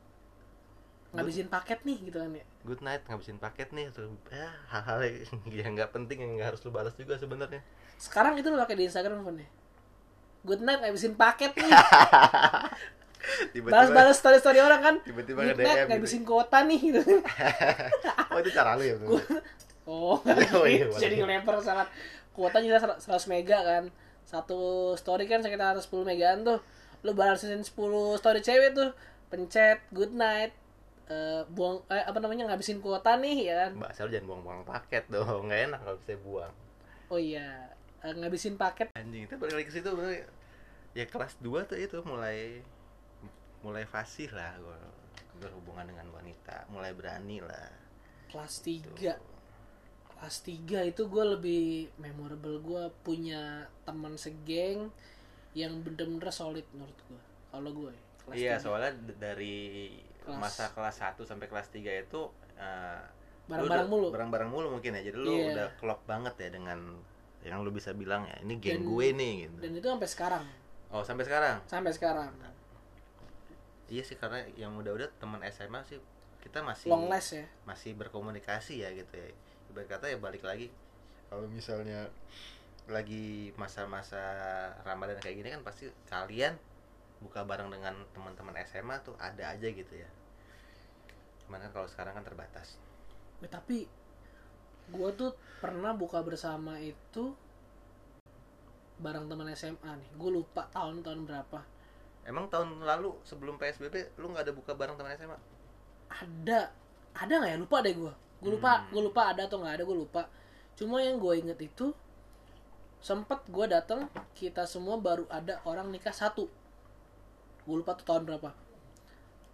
Ngabisin 1.14 1.46
paket 1.46 1.78
nih 1.86 1.98
gitu 2.10 2.18
kan 2.18 2.34
ya? 2.34 2.44
Good 2.66 2.82
night 2.82 3.02
ngabisin 3.06 3.38
paket 3.38 3.70
nih. 3.70 3.94
Atau 3.94 4.10
ya 4.34 4.50
hal-hal 4.74 4.98
yang 5.62 5.78
nggak 5.78 5.94
penting 5.94 6.18
yang 6.18 6.34
nggak 6.42 6.48
harus 6.54 6.60
lu 6.66 6.74
balas 6.74 6.98
juga 6.98 7.14
sebenarnya. 7.14 7.62
Sekarang 8.02 8.34
itu 8.34 8.50
lo 8.50 8.58
pakai 8.58 8.74
di 8.74 8.90
Instagram 8.90 9.22
phone 9.22 9.46
nya 9.46 9.48
good 10.46 10.62
night 10.62 10.78
ngabisin 10.78 11.18
paket 11.18 11.50
nih 11.58 11.66
tiba-tiba 13.50 13.74
balas-balas 13.74 14.16
story 14.16 14.38
story 14.38 14.58
orang 14.62 14.80
kan 14.80 14.94
tiba-tiba 15.02 15.40
good 15.42 15.58
nge-DM 15.58 15.66
night 15.66 15.78
gitu. 15.78 15.90
ngabisin 15.90 16.22
kuota 16.22 16.58
nih 16.64 16.80
gitu. 16.80 17.00
Oh 18.32 18.38
itu 18.44 18.50
cara 18.52 18.76
lu 18.76 18.84
ya 18.84 18.96
Bro? 19.00 19.16
oh 19.88 20.18
Oh, 20.56 20.66
iya, 20.68 20.86
jadi 21.02 21.24
ngelempar 21.24 21.56
sangat. 21.64 21.88
Kuota 22.36 22.60
jelas 22.60 22.84
100 22.84 23.32
mega 23.32 23.58
kan. 23.64 23.84
Satu 24.28 24.92
story 24.98 25.24
kan 25.24 25.40
sekitar 25.40 25.78
10 25.78 25.88
megaan 26.04 26.44
tuh. 26.44 26.60
Lu 27.00 27.16
balasin 27.16 27.64
10 27.64 27.72
story 28.20 28.40
cewek 28.44 28.76
tuh. 28.76 28.92
Pencet 29.32 29.80
good 29.94 30.12
night. 30.12 30.52
Eh, 31.06 31.42
buang 31.54 31.80
eh, 31.88 32.02
apa 32.02 32.18
namanya 32.18 32.50
ngabisin 32.50 32.82
kuota 32.84 33.16
nih 33.16 33.48
ya 33.48 33.54
kan. 33.64 33.72
Bahasa 33.78 34.04
lu 34.04 34.12
jangan 34.12 34.26
buang-buang 34.28 34.62
paket 34.68 35.04
dong. 35.08 35.48
Nggak 35.48 35.60
enak 35.72 35.80
kalau 35.80 35.96
bisa 36.02 36.14
buang. 36.20 36.54
Oh 37.08 37.16
iya. 37.16 37.72
Eh, 38.04 38.12
ngabisin 38.12 38.60
paket. 38.60 38.92
Anjing 38.92 39.24
itu 39.24 39.34
balik 39.40 39.54
lagi 39.56 39.66
ke 39.70 39.74
situ 39.80 39.88
bener 39.96 40.28
ya 40.96 41.04
kelas 41.04 41.36
2 41.44 41.68
tuh 41.68 41.76
itu 41.76 41.98
mulai 42.08 42.64
mulai 43.66 43.82
fasih 43.84 44.30
lah 44.30 44.54
gua 44.56 44.78
berhubungan 45.36 45.84
dengan 45.84 46.06
wanita 46.08 46.70
mulai 46.70 46.92
berani 46.92 47.42
lah. 47.42 47.66
Kelas 48.30 48.62
Tuh. 48.62 48.78
3 48.94 49.18
kelas 50.08 50.36
3 50.40 50.80
itu 50.86 51.02
gue 51.04 51.24
lebih 51.28 51.64
memorable. 51.98 52.56
Gue 52.58 52.84
punya 53.02 53.66
teman 53.82 54.16
segeng 54.16 54.88
yang 55.52 55.82
bener-bener 55.82 56.30
solid 56.30 56.64
menurut 56.70 56.96
gue 57.02 57.20
kalau 57.48 57.70
gue 57.70 57.92
kelas 58.22 58.36
iya 58.36 58.54
3. 58.54 58.62
soalnya 58.62 58.92
dari 59.16 59.92
Kelas- 60.18 60.36
masa 60.36 60.64
kelas 60.70 60.96
1 60.98 61.22
sampai 61.22 61.46
kelas 61.46 61.68
3 61.68 61.80
itu 61.98 62.20
eh, 62.54 63.00
lu 63.46 63.52
bareng-bareng 63.52 63.68
udah- 63.78 63.92
mulu? 63.92 64.06
bareng-bareng 64.10 64.50
mulu 64.50 64.66
mungkin 64.70 64.94
ya. 64.94 65.02
Jadi 65.02 65.18
lu 65.18 65.32
Iya. 65.32 65.46
udah 65.52 65.66
klop 65.76 66.00
banget 66.04 66.34
ya 66.38 66.48
dengan 66.50 66.96
yang 67.42 67.60
lu 67.60 67.70
bisa 67.70 67.92
bilang 67.92 68.24
ya 68.24 68.36
ini 68.40 68.56
geng 68.56 68.80
Dan- 68.80 68.88
gue 68.88 69.06
nih 69.12 69.34
gitu. 69.44 69.56
dan 69.60 69.70
itu 69.74 69.86
sampai 69.86 70.08
sekarang? 70.08 70.44
Oh 70.88 71.02
sampai 71.02 71.24
sekarang? 71.24 71.56
Sampai 71.64 71.92
sekarang 71.92 72.30
iya 73.86 74.02
sih 74.02 74.18
karena 74.18 74.42
yang 74.58 74.74
udah-udah 74.74 75.06
teman 75.22 75.42
SMA 75.50 75.82
sih 75.86 75.98
kita 76.42 76.62
masih 76.62 76.90
long 76.90 77.10
last 77.10 77.34
ya. 77.34 77.46
masih 77.66 77.94
berkomunikasi 77.98 78.82
ya 78.82 78.90
gitu 78.94 79.14
ya. 79.14 79.28
Ibarat 79.70 79.88
kata 79.90 80.06
ya 80.10 80.18
balik 80.18 80.46
lagi 80.46 80.70
kalau 81.26 81.46
misalnya 81.50 82.06
lagi 82.86 83.50
masa-masa 83.58 84.22
Ramadan 84.86 85.18
kayak 85.18 85.36
gini 85.42 85.48
kan 85.50 85.62
pasti 85.66 85.90
kalian 86.06 86.54
buka 87.18 87.42
bareng 87.42 87.66
dengan 87.66 87.98
teman-teman 88.14 88.54
SMA 88.62 89.02
tuh 89.02 89.18
ada 89.18 89.50
aja 89.50 89.66
gitu 89.66 89.94
ya. 89.94 90.06
Cuman 91.42 91.66
kan 91.66 91.70
kalau 91.74 91.88
sekarang 91.90 92.14
kan 92.14 92.22
terbatas. 92.22 92.78
Eh, 93.42 93.50
tapi 93.50 93.90
gue 94.86 95.10
tuh 95.18 95.34
pernah 95.58 95.98
buka 95.98 96.22
bersama 96.22 96.78
itu 96.78 97.34
bareng 99.02 99.26
teman 99.26 99.50
SMA 99.58 99.90
nih. 99.98 100.10
Gue 100.14 100.30
lupa 100.30 100.70
tahun 100.70 101.02
tahun 101.02 101.26
berapa 101.26 101.75
emang 102.26 102.50
tahun 102.50 102.82
lalu 102.82 103.14
sebelum 103.22 103.56
PSBB 103.56 104.18
lu 104.18 104.34
nggak 104.34 104.50
ada 104.50 104.54
buka 104.54 104.74
bareng 104.74 104.98
teman 104.98 105.14
SMA 105.14 105.38
ada. 106.10 106.70
Ada 107.16 107.32
nggak 107.40 107.50
ya? 107.54 107.58
Lupa 107.58 107.78
deh 107.82 107.94
gue 107.96 108.12
gue 108.36 108.52
lupa 108.52 108.84
Hmm. 108.84 108.92
gue 108.92 109.02
lupa 109.02 109.22
ada 109.32 109.48
atau 109.48 109.56
nggak 109.62 109.74
ada 109.80 109.84
gue 109.88 109.96
lupa. 109.96 110.22
Cuma 110.76 111.00
yang 111.00 111.16
gue 111.16 111.32
inget 111.40 111.58
itu 111.62 111.96
sempet 113.00 113.40
gue 113.48 113.66
datang 113.70 114.10
kita 114.36 114.66
semua 114.68 115.00
baru 115.00 115.24
ada 115.32 115.58
orang 115.64 115.88
nikah 115.88 116.12
satu. 116.12 116.50
Gue 117.64 117.76
lupa 117.80 117.96
tuh 117.96 118.04
tahun 118.04 118.28
berapa. 118.28 118.52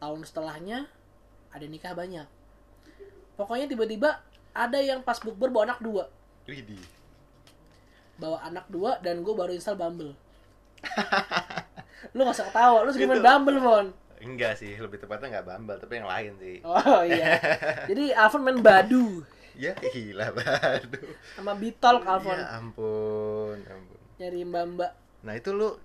Tahun 0.02 0.20
setelahnya 0.26 0.90
ada 1.54 1.66
nikah 1.70 1.94
banyak. 1.94 2.26
Pokoknya 3.38 3.70
tiba-tiba 3.70 4.18
ada 4.52 4.78
yang 4.82 5.00
pas 5.06 5.22
bukber 5.22 5.48
bawa 5.48 5.72
anak 5.72 5.80
dua. 5.80 6.04
Widih. 6.50 6.82
Bawa 8.18 8.42
anak 8.44 8.66
dua 8.68 8.98
dan 9.00 9.22
gue 9.22 9.34
baru 9.34 9.54
install 9.56 9.78
Bumble 9.78 10.12
lu 12.10 12.20
gak 12.20 12.34
usah 12.34 12.46
ketawa 12.48 12.78
lu 12.82 12.90
juga 12.90 13.06
main 13.08 13.18
Itu- 13.18 13.26
Bumble 13.26 13.58
mon. 13.58 13.86
Enggak 14.18 14.54
sih 14.54 14.74
lebih 14.74 14.98
tepatnya 14.98 15.28
nggak 15.32 15.46
Bumble 15.48 15.78
tapi 15.78 15.98
yang 15.98 16.06
lain 16.06 16.32
sih. 16.36 16.56
Oh 16.62 17.02
iya. 17.02 17.38
Jadi 17.90 18.10
Alvin 18.12 18.42
main 18.42 18.58
Badu. 18.58 19.22
Ya 19.52 19.76
gila 19.76 20.32
baduh 20.32 21.12
sama 21.36 21.52
Bitol 21.52 22.00
Alvin 22.02 22.32
ya 22.32 22.56
ampun 22.56 23.58
ampun. 23.62 23.98
Nyari 24.16 24.40
mbak 24.42 24.64
mbak. 24.70 24.92
Nah 25.22 25.34
itu 25.34 25.52
lu 25.52 25.76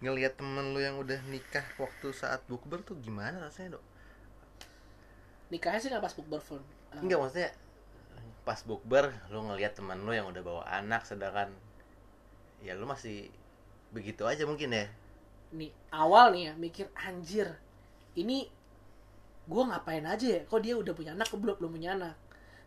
ngelihat 0.00 0.34
temen 0.34 0.72
lu 0.72 0.80
yang 0.80 0.96
udah 0.96 1.20
nikah 1.26 1.62
waktu 1.76 2.08
saat 2.10 2.40
bukber 2.46 2.80
tuh 2.80 2.96
gimana 2.96 3.38
rasanya 3.38 3.76
dok? 3.76 3.84
nikahnya 5.48 5.78
sih 5.78 5.92
nggak 5.92 6.00
pas 6.00 6.16
bukber 6.16 6.40
phone 6.40 6.64
Eh, 6.90 6.98
Enggak 6.98 7.20
maksudnya 7.20 7.50
pas 8.42 8.58
bukber 8.64 9.12
lu 9.28 9.44
ngelihat 9.44 9.76
temen 9.76 10.00
lu 10.00 10.10
yang 10.10 10.26
udah 10.26 10.40
bawa 10.40 10.62
anak 10.66 11.04
sedangkan 11.04 11.52
ya 12.58 12.72
lu 12.72 12.88
masih 12.88 13.28
begitu 13.92 14.24
aja 14.24 14.42
mungkin 14.42 14.72
ya 14.72 14.88
nih 15.52 15.70
awal 15.92 16.32
nih 16.32 16.48
ya 16.48 16.52
mikir 16.56 16.86
anjir 16.96 17.48
ini 18.16 18.48
gue 19.42 19.62
ngapain 19.62 20.04
aja 20.06 20.26
ya? 20.38 20.40
Kok 20.46 20.60
dia 20.62 20.74
udah 20.78 20.92
punya 20.94 21.12
anak 21.12 21.26
gue 21.28 21.36
belum 21.36 21.56
belum 21.58 21.72
punya 21.74 21.90
anak. 21.92 22.14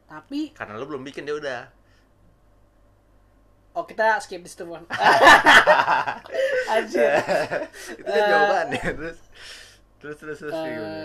Tapi 0.05 0.53
karena 0.53 0.75
lu 0.75 0.85
belum 0.85 1.01
bikin 1.01 1.23
dia 1.23 1.33
udah. 1.33 1.61
Oh 3.73 3.83
kita 3.83 4.19
skip 4.19 4.39
di 4.39 4.49
situ 4.49 4.63
Bon. 4.63 4.83
anjir. 6.73 7.11
Itu 7.99 8.07
kan 8.07 8.15
Eh, 8.15 8.27
jawabannya 8.29 8.81
terus. 8.95 9.19
Terus 9.99 10.15
terus 10.21 10.37
terus 10.37 10.53
gimana? 10.53 11.01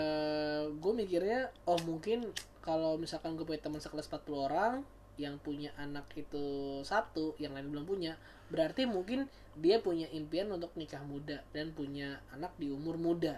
gue 0.71 0.93
mikirnya 0.93 1.49
oh 1.65 1.77
mungkin 1.83 2.29
kalau 2.61 2.93
misalkan 2.95 3.33
gue 3.33 3.43
punya 3.43 3.59
teman 3.59 3.81
sekelas 3.81 4.05
40 4.07 4.47
orang 4.47 4.73
yang 5.21 5.37
punya 5.37 5.69
anak 5.77 6.09
itu 6.17 6.41
satu 6.81 7.37
yang 7.37 7.53
lain 7.53 7.69
belum 7.69 7.85
punya 7.85 8.17
berarti 8.49 8.89
mungkin 8.89 9.29
dia 9.53 9.77
punya 9.77 10.09
impian 10.09 10.49
untuk 10.49 10.73
nikah 10.73 11.05
muda 11.05 11.45
dan 11.53 11.69
punya 11.71 12.17
anak 12.33 12.51
di 12.57 12.73
umur 12.73 12.97
muda 12.97 13.37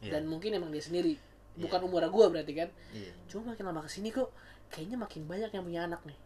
Iya. 0.00 0.16
dan 0.16 0.30
mungkin 0.32 0.56
emang 0.56 0.72
dia 0.72 0.80
sendiri 0.80 1.12
Iya. 1.58 1.66
bukan 1.66 1.80
umur 1.84 2.00
gue 2.08 2.26
berarti 2.32 2.52
kan 2.56 2.68
Iya. 2.94 3.12
cuma 3.28 3.52
makin 3.52 3.68
lama 3.68 3.84
ke 3.84 3.90
sini 3.92 4.08
kok 4.08 4.32
kayaknya 4.72 4.96
makin 4.96 5.28
banyak 5.28 5.50
yang 5.52 5.64
punya 5.66 5.82
anak 5.84 6.00
nih 6.08 6.16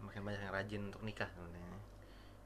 makin 0.00 0.22
banyak 0.24 0.40
yang 0.40 0.52
rajin 0.54 0.80
untuk 0.88 1.02
nikah 1.04 1.28
sebenarnya. 1.28 1.80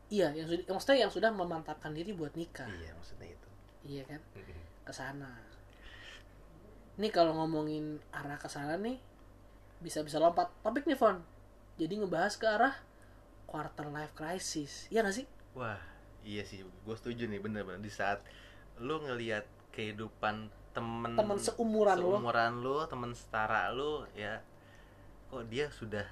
iya 0.09 0.27
yang 0.35 0.47
sudah 0.49 0.65
maksudnya 0.73 0.99
yang 1.07 1.13
sudah 1.13 1.31
memantapkan 1.31 1.93
diri 1.95 2.11
buat 2.17 2.33
nikah 2.35 2.67
Iya 2.67 2.91
maksudnya 2.99 3.29
itu. 3.31 3.49
iya 3.87 4.03
kan 4.09 4.21
ke 4.83 4.93
sana 4.97 5.31
nih 6.99 7.13
kalau 7.15 7.31
ngomongin 7.39 8.03
arah 8.11 8.35
ke 8.35 8.51
sana 8.51 8.75
nih 8.75 8.99
bisa 9.85 10.03
bisa 10.07 10.19
lompat. 10.19 10.51
Topik 10.65 10.85
nih 10.87 10.99
Fon. 10.99 11.23
Jadi 11.79 11.95
ngebahas 12.03 12.35
ke 12.35 12.47
arah 12.47 12.75
quarter 13.47 13.87
life 13.89 14.13
crisis. 14.19 14.91
Iya 14.93 15.07
gak 15.07 15.17
sih? 15.17 15.27
Wah, 15.57 15.81
iya 16.23 16.43
sih, 16.45 16.63
gue 16.63 16.97
setuju 16.99 17.27
nih 17.31 17.41
bener-bener 17.41 17.81
di 17.83 17.91
saat 17.91 18.21
lu 18.79 19.03
ngelihat 19.03 19.47
kehidupan 19.75 20.51
temen 20.75 21.13
teman 21.19 21.39
seumuran 21.41 21.99
lo 21.99 22.19
seumuran 22.19 22.53
lu, 22.63 22.77
temen 22.87 23.11
setara 23.17 23.71
lu, 23.75 24.07
ya 24.15 24.39
kok 25.31 25.45
dia 25.51 25.67
sudah 25.73 26.07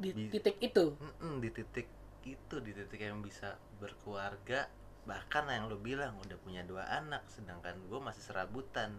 di 0.00 0.10
di- 0.12 0.30
titik 0.32 0.56
itu? 0.60 0.96
Mm-mm, 0.96 1.40
di 1.44 1.50
titik 1.52 1.88
itu, 2.24 2.56
di 2.60 2.72
titik 2.76 3.00
yang 3.00 3.20
bisa 3.24 3.56
berkeluarga, 3.80 4.68
bahkan 5.08 5.48
yang 5.48 5.68
lu 5.72 5.76
bilang 5.80 6.16
udah 6.20 6.36
punya 6.40 6.62
dua 6.64 6.84
anak, 7.00 7.24
sedangkan 7.32 7.76
gue 7.88 8.00
masih 8.00 8.22
serabutan. 8.24 8.92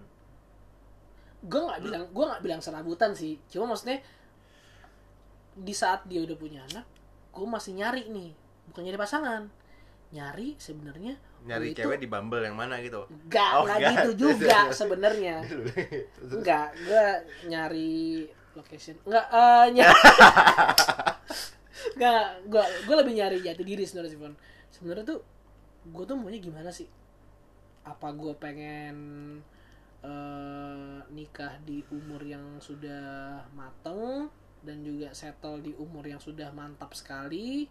Gue 1.41 1.57
nggak 1.59 1.81
bilang 1.81 2.03
gue 2.07 2.25
nggak 2.27 2.41
bilang 2.41 2.59
serabutan 2.59 3.11
sih 3.11 3.41
cuma 3.47 3.65
maksudnya 3.67 3.97
di 5.53 5.71
saat 5.71 6.05
dia 6.05 6.21
udah 6.21 6.35
punya 6.35 6.61
anak 6.65 6.85
gue 7.29 7.45
masih 7.45 7.73
nyari 7.73 8.07
nih 8.07 8.31
bukan 8.67 8.81
nyari 8.83 8.97
pasangan 8.97 9.43
nyari 10.09 10.53
sebenarnya 10.55 11.15
Nyari 11.41 11.73
itu- 11.73 11.81
cewek 11.81 11.97
di 11.97 12.05
Bumble 12.05 12.45
yang 12.45 12.53
mana 12.53 12.77
gitu. 12.77 13.01
Enggak, 13.09 13.51
Oh, 13.55 13.65
enggak. 13.65 13.81
gitu 14.05 14.29
juga 14.29 14.69
sebenarnya. 14.77 15.41
Enggak, 16.21 16.69
gue 16.77 17.05
nyari 17.49 18.29
location. 18.53 18.93
Enggak, 19.01 19.25
eh 19.25 19.65
nyari. 19.73 19.97
Enggak, 21.97 22.23
gue 22.45 22.61
gue 22.85 22.95
lebih 22.95 23.13
nyari 23.15 23.37
jati 23.41 23.63
diri 23.63 23.81
sebenarnya 23.81 24.11
sih. 24.11 24.19
Sebenarnya 24.69 25.05
tuh 25.07 25.19
gue 25.83 26.03
tuh 26.05 26.13
maunya 26.13 26.37
gimana 26.37 26.69
sih? 26.69 26.85
Apa 27.81 28.13
gue 28.13 28.37
pengen 28.37 28.95
eh 30.01 30.99
nikah 31.13 31.61
di 31.61 31.85
umur 31.93 32.21
yang 32.25 32.57
sudah 32.57 33.45
mateng 33.53 34.29
dan 34.65 34.81
juga 34.81 35.13
settle 35.13 35.61
di 35.61 35.73
umur 35.77 36.05
yang 36.05 36.17
sudah 36.21 36.49
mantap 36.53 36.93
sekali. 36.97 37.69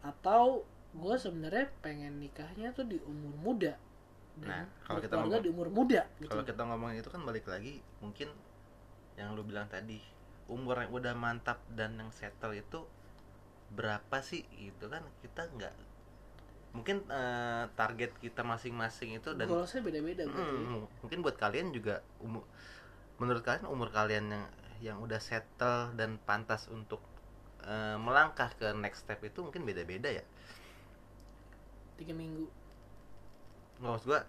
Atau 0.00 0.64
gue 0.96 1.16
sebenarnya 1.20 1.68
pengen 1.84 2.18
nikahnya 2.18 2.72
tuh 2.72 2.88
di 2.88 2.96
umur 3.04 3.34
muda. 3.40 3.76
Nah, 4.40 4.64
kalau 4.88 5.00
kita 5.04 5.14
ngomong- 5.20 5.44
di 5.44 5.50
umur 5.52 5.68
muda 5.68 6.02
gitu. 6.16 6.30
Kalau 6.32 6.44
kita 6.46 6.62
ngomongin 6.64 6.96
itu 7.04 7.10
kan 7.12 7.22
balik 7.28 7.44
lagi 7.44 7.84
mungkin 8.00 8.32
yang 9.20 9.36
lu 9.36 9.44
bilang 9.44 9.68
tadi 9.68 10.00
umur 10.48 10.80
yang 10.80 10.90
udah 10.90 11.12
mantap 11.12 11.60
dan 11.76 12.00
yang 12.00 12.08
settle 12.10 12.56
itu 12.56 12.88
berapa 13.76 14.24
sih? 14.24 14.48
Gitu 14.56 14.88
kan 14.88 15.04
kita 15.20 15.44
nggak 15.52 15.74
mungkin 16.70 17.02
eh, 17.10 17.64
target 17.74 18.14
kita 18.22 18.46
masing-masing 18.46 19.18
itu 19.18 19.34
dan 19.34 19.50
kalau 19.50 19.66
saya 19.66 19.82
beda-beda 19.82 20.22
gue 20.22 20.38
Mm, 20.38 20.86
mungkin 21.02 21.18
buat 21.26 21.34
kalian 21.34 21.74
juga 21.74 21.98
umur 22.22 22.46
menurut 23.18 23.42
kalian 23.42 23.66
umur 23.66 23.90
kalian 23.90 24.30
yang 24.30 24.44
yang 24.80 24.96
udah 25.02 25.20
settle 25.20 25.92
dan 25.98 26.16
pantas 26.22 26.70
untuk 26.70 27.02
eh, 27.66 27.98
melangkah 27.98 28.54
ke 28.54 28.70
next 28.78 29.04
step 29.04 29.18
itu 29.26 29.42
mungkin 29.42 29.66
beda-beda 29.66 30.08
ya? 30.08 30.24
Tiga 31.98 32.14
minggu. 32.16 32.46
Nggak 33.82 33.90
maksud 33.90 34.06
gua 34.08 34.22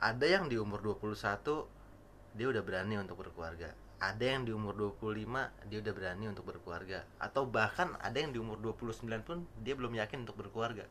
ada 0.00 0.26
yang 0.26 0.48
di 0.48 0.56
umur 0.56 0.80
21 0.80 1.66
dia 2.36 2.46
udah 2.46 2.62
berani 2.62 2.94
untuk 2.96 3.20
berkeluarga. 3.20 3.74
Ada 3.96 4.24
yang 4.38 4.44
di 4.48 4.52
umur 4.52 4.76
25 4.96 5.68
dia 5.68 5.78
udah 5.82 5.92
berani 5.92 6.24
untuk 6.30 6.44
berkeluarga. 6.46 7.04
Atau 7.20 7.48
bahkan 7.48 7.96
ada 8.00 8.16
yang 8.16 8.32
di 8.32 8.38
umur 8.40 8.60
29 8.60 9.08
pun 9.24 9.44
dia 9.60 9.76
belum 9.76 9.92
yakin 9.98 10.24
untuk 10.24 10.40
berkeluarga 10.40 10.86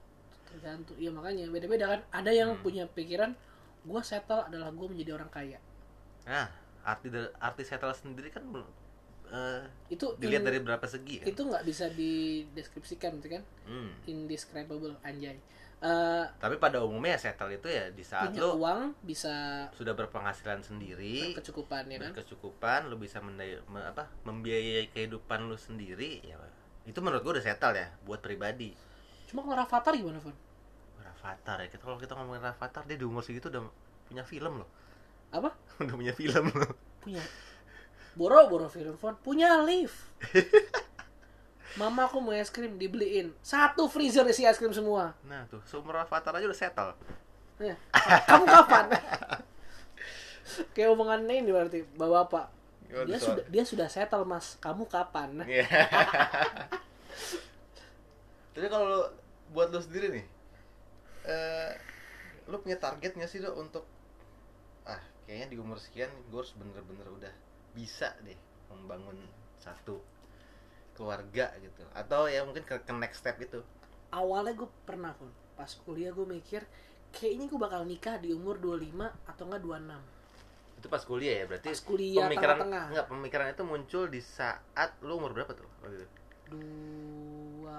tergantung. 0.56 0.96
Iya 0.96 1.12
makanya 1.12 1.52
beda-beda 1.52 1.86
kan. 1.92 2.02
Ada 2.10 2.32
yang 2.32 2.50
Hmm. 2.56 2.64
punya 2.64 2.84
pikiran 2.88 3.32
gue 3.86 4.02
settle 4.02 4.42
adalah 4.48 4.72
gue 4.72 4.88
menjadi 4.90 5.12
orang 5.20 5.30
kaya. 5.30 5.60
Nah 6.26 6.48
arti 6.86 7.10
arti 7.38 7.64
settle 7.66 7.94
sendiri 7.94 8.30
kan 8.30 8.46
eh, 9.26 9.62
itu 9.90 10.06
dilihat 10.22 10.46
in- 10.46 10.48
dari 10.48 10.60
berapa 10.62 10.86
segi 10.86 11.18
kan 11.18 11.26
itu 11.26 11.42
nggak 11.42 11.66
bisa 11.66 11.90
dideskripsikan 11.90 13.18
gitu 13.20 13.38
kan? 13.38 13.44
Hmm. 13.66 13.90
indescribable 14.06 14.94
anjay. 15.02 15.38
Eh, 15.82 16.26
tapi 16.40 16.56
pada 16.58 16.82
umumnya 16.82 17.14
ya 17.20 17.30
settle 17.30 17.52
itu 17.52 17.68
ya 17.68 17.92
di 17.92 18.02
saat 18.02 18.32
punya 18.32 18.42
lo 18.42 18.58
uang 18.58 18.96
bisa 19.04 19.68
sudah 19.76 19.92
berpenghasilan 19.94 20.64
sendiri 20.64 21.36
kecukupan 21.36 21.90
ya 21.92 21.98
kan? 22.00 22.14
berkecukupan 22.16 22.80
lo 22.90 22.96
bisa 22.96 23.20
mendaya, 23.20 23.60
me- 23.70 23.84
apa 23.84 24.08
membiayai 24.24 24.90
kehidupan 24.94 25.46
lo 25.46 25.58
sendiri 25.60 26.22
ya 26.26 26.38
itu 26.86 26.98
menurut 27.02 27.22
gue 27.26 27.34
udah 27.38 27.46
settle 27.46 27.76
ya 27.76 27.90
buat 28.06 28.22
pribadi. 28.22 28.78
Cuma 29.26 29.42
kalau 29.42 29.58
Rafathar 29.58 29.98
gimana 29.98 30.22
Fon? 30.22 30.34
Rafathar 31.26 31.58
ya 31.66 31.68
kita 31.74 31.82
kalau 31.82 31.98
kita 31.98 32.14
ngomongin 32.14 32.46
Rafathar 32.46 32.86
dia 32.86 33.02
di 33.02 33.06
umur 33.10 33.26
segitu 33.26 33.50
udah 33.50 33.66
punya 34.06 34.22
film 34.22 34.62
loh 34.62 34.70
apa 35.34 35.50
udah 35.82 35.96
punya 35.98 36.14
film 36.14 36.46
loh 36.54 36.74
punya 37.02 37.24
boro-boro 38.14 38.70
film 38.70 38.94
Fon 38.94 39.18
punya 39.26 39.58
lift 39.66 39.98
Mama 41.82 42.08
aku 42.08 42.24
mau 42.24 42.32
es 42.32 42.54
krim 42.54 42.78
dibeliin 42.78 43.34
satu 43.42 43.90
freezer 43.90 44.24
isi 44.30 44.48
es 44.48 44.56
krim 44.56 44.72
semua. 44.72 45.12
nah 45.26 45.44
tuh 45.50 45.60
seumur 45.66 45.98
Rafathar 45.98 46.38
aja 46.38 46.46
udah 46.46 46.56
settle 46.56 46.94
Ya. 47.56 47.76
Kamu 48.28 48.44
kapan? 48.44 48.92
Kayak 50.76 50.92
omongannya 50.92 51.40
ini 51.40 51.50
berarti 51.56 51.88
bapak 51.96 52.12
bapak. 52.28 52.46
Gimana 52.92 53.08
Dia 53.08 53.20
sudah 53.20 53.46
dia 53.48 53.64
sudah 53.64 53.88
settle 53.88 54.28
mas. 54.28 54.60
Kamu 54.60 54.84
kapan? 54.92 55.40
Iya. 55.48 55.64
Tapi 58.52 58.68
kalau 58.68 59.08
buat 59.56 59.72
lu 59.72 59.80
sendiri 59.80 60.20
nih, 60.20 60.26
eh 61.26 61.74
lu 62.46 62.62
punya 62.62 62.78
target 62.78 63.18
nggak 63.18 63.30
sih 63.30 63.42
lo 63.42 63.58
untuk 63.58 63.86
ah 64.86 65.02
kayaknya 65.26 65.48
di 65.54 65.58
umur 65.58 65.82
sekian 65.82 66.10
gue 66.30 66.38
harus 66.38 66.54
bener-bener 66.54 67.08
udah 67.10 67.34
bisa 67.74 68.14
deh 68.22 68.38
membangun 68.70 69.18
satu 69.58 69.98
keluarga 70.96 71.52
gitu 71.60 71.84
atau 71.92 72.30
ya 72.30 72.46
mungkin 72.46 72.64
ke, 72.64 72.78
ke 72.86 72.94
next 72.94 73.26
step 73.26 73.42
itu 73.42 73.60
Awalnya 74.14 74.54
gue 74.56 74.70
pernah 74.86 75.12
pun 75.18 75.28
pas 75.58 75.68
kuliah 75.84 76.14
gue 76.14 76.24
mikir 76.24 76.62
kayaknya 77.12 77.52
gue 77.52 77.60
bakal 77.60 77.82
nikah 77.84 78.16
di 78.22 78.32
umur 78.32 78.62
25 78.62 78.96
atau 79.28 79.44
enggak 79.50 79.62
26. 79.66 80.80
itu 80.80 80.88
pas 80.92 81.04
kuliah 81.04 81.34
ya 81.42 81.46
berarti 81.50 81.68
Pas 81.68 81.82
kuliah 81.82 82.30
pemikiran 82.30 82.56
tengah-tengah. 82.62 82.86
enggak 82.94 83.08
pemikiran 83.10 83.46
itu 83.52 83.64
muncul 83.66 84.04
di 84.08 84.22
saat 84.22 84.90
lu 85.02 85.18
umur 85.20 85.34
berapa 85.34 85.52
tuh 85.52 85.68
waktu 85.82 85.98
itu 86.00 86.08
21 86.54 87.74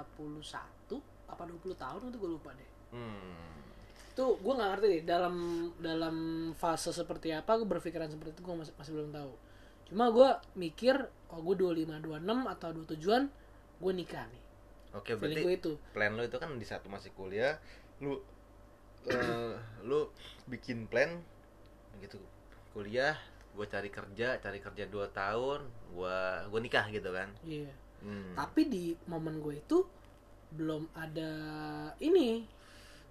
apa 1.27 1.43
20 1.47 1.75
tahun 1.75 2.01
itu 2.11 2.19
gue 2.19 2.31
lupa 2.37 2.51
deh. 2.55 2.69
Hmm 2.97 3.37
Itu 4.17 4.41
gue 4.41 4.53
nggak 4.57 4.71
ngerti 4.73 4.87
deh 4.89 5.03
dalam 5.05 5.37
dalam 5.77 6.17
fase 6.57 6.89
seperti 6.89 7.37
apa 7.37 7.61
gue 7.61 7.69
berpikiran 7.69 8.09
seperti 8.09 8.33
itu 8.33 8.43
gue 8.43 8.57
masih, 8.57 8.73
masih 8.75 8.93
belum 8.97 9.13
tahu. 9.13 9.33
Cuma 9.87 10.09
gue 10.09 10.29
mikir 10.57 10.97
oh 11.29 11.41
gue 11.45 11.55
25 11.55 12.01
26 12.01 12.25
atau 12.25 12.69
27-an 12.73 13.23
gue 13.77 13.93
nikah 13.93 14.25
nih. 14.25 14.43
oke 14.97 15.11
berarti 15.21 15.41
gue 15.45 15.55
itu. 15.55 15.73
plan 15.93 16.17
lu 16.17 16.25
itu 16.25 16.39
kan 16.41 16.49
di 16.57 16.65
satu 16.65 16.89
masih 16.89 17.13
kuliah 17.13 17.61
lu 18.01 18.17
eh, 19.05 19.53
lu 19.85 20.09
bikin 20.49 20.89
plan 20.89 21.21
gitu 22.01 22.17
kuliah 22.73 23.13
gue 23.53 23.67
cari 23.69 23.93
kerja 23.93 24.41
cari 24.41 24.59
kerja 24.61 24.89
2 24.89 25.13
tahun 25.13 25.61
gua 25.93 26.45
gua 26.49 26.61
nikah 26.61 26.89
gitu 26.89 27.13
kan 27.13 27.29
Iya. 27.45 27.69
hmm. 28.01 28.33
Tapi 28.33 28.61
di 28.69 28.85
momen 29.09 29.41
gue 29.41 29.61
itu 29.61 29.85
belum 30.53 30.89
ada 30.97 31.31
ini 32.01 32.45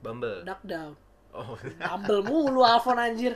Bumble 0.05 0.39
duck 0.43 0.61
down. 0.63 0.93
oh 1.31 1.57
Bumble 1.75 2.21
mulu 2.23 2.61
Alfon 2.61 2.95
anjir. 2.95 3.33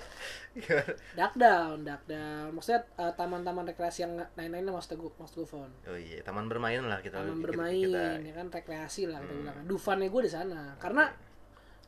Duck 1.16 1.34
down, 1.36 1.84
duck 1.84 2.04
down. 2.06 2.52
Maksudnya 2.52 2.82
eh, 2.96 3.14
taman-taman 3.14 3.66
rekreasi 3.66 4.02
yang 4.02 4.16
lain-lain 4.34 4.64
lah 4.64 4.74
maksud 4.74 4.96
gue, 4.96 5.12
maksud 5.14 5.36
gue 5.36 5.48
Fon. 5.48 5.70
oh 5.84 5.96
iya 5.96 6.20
taman 6.20 6.46
bermain 6.46 6.80
lah 6.82 7.00
kita 7.00 7.18
Taman 7.18 7.36
kita- 7.36 7.46
bermain, 7.46 7.80
kita- 7.86 8.20
ya 8.20 8.34
kan 8.34 8.48
rekreasi 8.50 9.02
lah 9.06 9.20
kita 9.20 9.30
Hmm. 9.30 9.40
bilang. 9.42 9.58
Dufannya 9.66 10.08
gue 10.08 10.22
di 10.22 10.32
sana. 10.32 10.74
Karena 10.76 11.06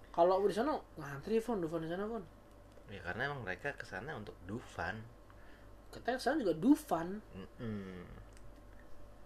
kalau 0.09 0.39
gue 0.39 0.49
di 0.49 0.57
sana 0.57 0.75
ngantri 0.95 1.39
Fon, 1.39 1.57
Dufan 1.57 1.79
di 1.79 1.89
sana 1.89 2.03
Fon. 2.05 2.23
ya 2.87 2.99
karena 3.01 3.21
emang 3.25 3.41
mereka 3.41 3.71
ke 3.71 3.83
sana 3.83 4.11
untuk 4.13 4.35
do 4.43 4.59
fun 4.59 4.99
Kita 5.89 6.15
sekarang 6.15 6.39
juga 6.41 6.53
Dufan, 6.55 7.07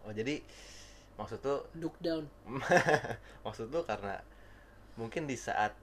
oh 0.01 0.11
jadi 0.11 0.37
maksud 1.15 1.39
tuh 1.39 1.65
duck 1.73 1.95
down. 1.99 2.25
maksud 3.45 3.67
lu 3.67 3.81
karena 3.83 4.21
mungkin 4.95 5.27
di 5.27 5.35
saat 5.35 5.75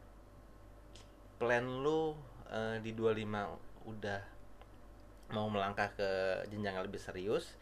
plan 1.40 1.64
lu 1.64 2.16
eh, 2.48 2.78
di 2.80 2.92
25 2.96 3.88
udah 3.88 4.20
mau 5.32 5.48
melangkah 5.48 5.88
ke 5.96 6.08
jenjang 6.52 6.76
yang 6.76 6.86
lebih 6.86 7.00
serius 7.00 7.56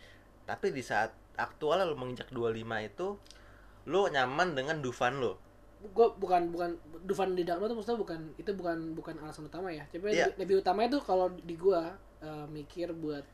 tapi 0.44 0.74
di 0.74 0.82
saat 0.82 1.14
aktual 1.38 1.80
lu 1.86 1.94
menginjak 1.94 2.28
25 2.34 2.90
itu 2.90 3.08
lu 3.88 4.00
nyaman 4.10 4.52
dengan 4.52 4.82
dufan 4.82 5.22
lu 5.22 5.34
gue 5.80 6.06
bukan 6.20 6.52
bukan 6.52 6.76
Dufan 7.08 7.32
di 7.32 7.40
Dakno 7.48 7.64
tuh 7.64 7.72
maksudnya 7.80 7.96
bukan 7.96 8.20
itu 8.36 8.52
bukan 8.52 8.92
bukan 8.92 9.16
alasan 9.24 9.48
utama 9.48 9.72
ya. 9.72 9.88
Tapi 9.88 10.12
Iya. 10.12 10.28
lebih 10.36 10.60
utama 10.60 10.84
itu 10.84 11.00
kalau 11.00 11.32
di 11.32 11.56
gue 11.56 11.80
eh, 12.20 12.46
mikir 12.52 12.92
buat 12.92 13.24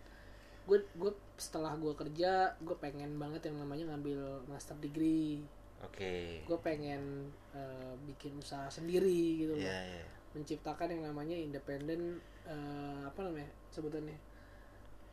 gue 0.70 0.78
gue 0.94 1.12
setelah 1.34 1.74
gue 1.74 1.90
kerja 1.94 2.54
gue 2.62 2.76
pengen 2.78 3.18
banget 3.18 3.50
yang 3.50 3.62
namanya 3.62 3.90
ngambil 3.90 4.46
master 4.46 4.78
degree 4.78 5.42
oke. 5.86 6.14
Gue 6.44 6.58
pengen 6.60 7.30
eh, 7.54 7.92
bikin 8.06 8.36
usaha 8.38 8.66
sendiri 8.66 9.42
gitu 9.46 9.52
loh. 9.54 9.62
Iya, 9.62 9.78
iya. 9.96 10.04
menciptakan 10.36 10.92
yang 10.92 11.02
namanya 11.08 11.32
independen 11.32 12.20
eh, 12.44 13.02
apa 13.06 13.20
namanya 13.24 13.48
sebutannya? 13.72 14.18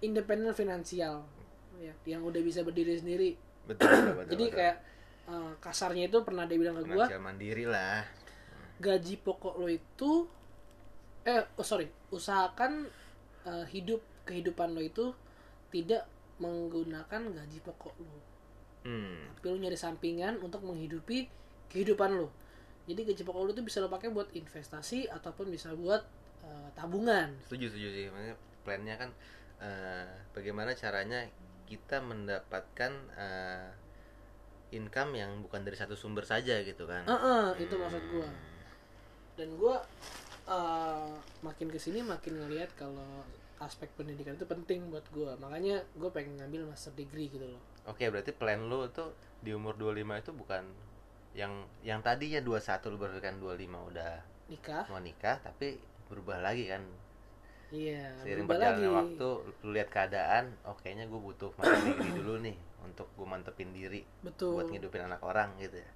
Independen 0.03 0.51
finansial 0.51 1.23
ya 1.79 1.93
yang 2.05 2.21
udah 2.25 2.41
bisa 2.43 2.61
berdiri 2.65 2.99
sendiri. 2.99 3.37
Betul 3.63 3.87
betul, 3.87 4.13
betul 4.19 4.29
jadi 4.35 4.45
betul. 4.49 4.57
kayak 4.59 4.77
eh, 5.29 5.51
kasarnya 5.63 6.05
itu 6.11 6.17
pernah 6.25 6.43
dia 6.43 6.57
bilang 6.59 6.75
ke 6.81 6.83
gue 6.83 7.05
mandiri 7.19 7.65
lah. 7.67 8.03
gaji 8.83 9.15
pokok 9.23 9.63
lo 9.63 9.69
itu 9.71 10.27
eh 11.23 11.39
oh 11.55 11.63
sorry 11.63 11.87
usahakan 12.11 12.91
eh, 13.47 13.65
hidup 13.71 14.03
kehidupan 14.27 14.75
lo 14.75 14.83
itu 14.83 15.15
tidak 15.71 16.03
menggunakan 16.43 17.31
gaji 17.31 17.59
pokok 17.63 17.95
lo 18.03 18.32
hmm. 18.83 19.39
Tapi 19.39 19.45
lo 19.49 19.57
nyari 19.59 19.77
sampingan 19.79 20.39
untuk 20.39 20.63
menghidupi 20.63 21.27
kehidupan 21.71 22.15
lo 22.15 22.43
jadi 22.83 22.99
gaji 23.07 23.21
pokok 23.23 23.41
lo 23.47 23.51
itu 23.55 23.63
bisa 23.63 23.79
lo 23.79 23.87
pakai 23.87 24.11
buat 24.11 24.27
investasi 24.35 25.07
ataupun 25.07 25.47
bisa 25.47 25.71
buat 25.71 26.03
eh, 26.43 26.69
tabungan. 26.75 27.31
Setuju 27.47 27.71
setuju 27.71 27.89
sih. 27.95 28.05
Maksudnya 28.11 28.35
plannya 28.67 28.95
kan 28.99 29.09
eh, 29.63 30.07
bagaimana 30.35 30.75
caranya 30.75 31.23
kita 31.63 32.03
mendapatkan 32.03 32.91
eh, 33.15 33.71
income 34.75 35.15
yang 35.15 35.31
bukan 35.45 35.63
dari 35.63 35.79
satu 35.79 35.95
sumber 35.95 36.27
saja 36.27 36.59
gitu 36.59 36.83
kan? 36.83 37.07
Heeh, 37.07 37.63
itu 37.63 37.75
maksud 37.79 38.03
gua. 38.11 38.29
Dan 39.39 39.49
gua 39.55 39.79
eh, 40.51 41.15
makin 41.39 41.67
ke 41.71 41.79
sini 41.79 42.03
makin 42.03 42.35
ngelihat 42.35 42.75
kalau 42.75 43.23
aspek 43.63 43.87
pendidikan 43.95 44.35
itu 44.35 44.43
penting 44.43 44.91
buat 44.91 45.07
gua. 45.15 45.39
Makanya 45.39 45.79
gua 45.95 46.11
pengen 46.11 46.35
ngambil 46.35 46.67
master 46.67 46.91
degree 46.99 47.31
gitu 47.31 47.47
loh 47.47 47.63
oke 47.87 48.03
berarti 48.07 48.31
plan 48.31 48.59
lu 48.67 48.87
tuh 48.91 49.11
di 49.43 49.51
umur 49.51 49.75
25 49.75 50.23
itu 50.23 50.31
bukan 50.31 50.63
yang 51.33 51.65
yang 51.81 51.99
tadinya 51.99 52.39
21 52.39 52.93
lu 52.93 52.97
berpikir 53.01 53.33
25 53.35 53.89
udah 53.91 54.13
nikah. 54.47 54.85
mau 54.87 55.01
nikah 55.01 55.41
tapi 55.41 55.81
berubah 56.07 56.39
lagi 56.39 56.69
kan? 56.69 56.83
Iya 57.73 58.13
seiring 58.21 58.45
berubah 58.45 58.55
berjalannya 58.61 58.89
lagi. 58.89 58.97
waktu 59.01 59.29
lu 59.65 59.69
lihat 59.73 59.89
keadaan 59.89 60.43
oh 60.69 60.77
kayaknya 60.77 61.09
gue 61.09 61.19
butuh 61.19 61.49
master 61.57 61.81
degree 61.89 62.13
dulu 62.21 62.33
nih 62.45 62.57
untuk 62.85 63.07
gue 63.17 63.25
mantepin 63.25 63.73
diri 63.73 64.05
betul. 64.21 64.61
buat 64.61 64.69
ngidupin 64.69 65.09
anak 65.09 65.21
orang 65.25 65.49
gitu 65.57 65.81
ya? 65.81 65.91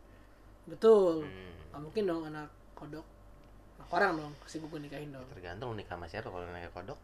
Betul. 0.68 1.24
Hmm. 1.24 1.54
Nggak 1.72 1.82
mungkin 1.86 2.04
dong 2.10 2.24
anak 2.28 2.50
kodok 2.74 3.06
anak 3.78 3.90
orang 3.94 4.12
dong 4.18 4.34
pasti 4.42 4.58
gue 4.58 4.80
nikahin 4.82 5.14
dong. 5.14 5.28
Tergantung 5.32 5.72
lu 5.72 5.76
nikah 5.78 5.96
sama 5.96 6.10
siapa 6.10 6.28
kalau 6.34 6.50
nikah 6.50 6.74
kodok. 6.74 7.00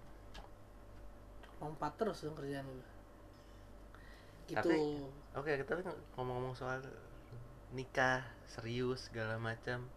Lompat 1.61 1.93
terus 1.95 2.25
dong 2.25 2.33
kerjaan 2.33 2.65
lu 2.65 2.81
gitu 4.47 4.59
Tapi- 4.59 5.21
Oke, 5.33 5.57
kita 5.57 5.81
kan 5.81 5.97
ngomong-ngomong 6.13 6.53
soal 6.53 6.77
nikah 7.73 8.21
serius 8.45 9.09
segala 9.09 9.41
macam. 9.41 9.89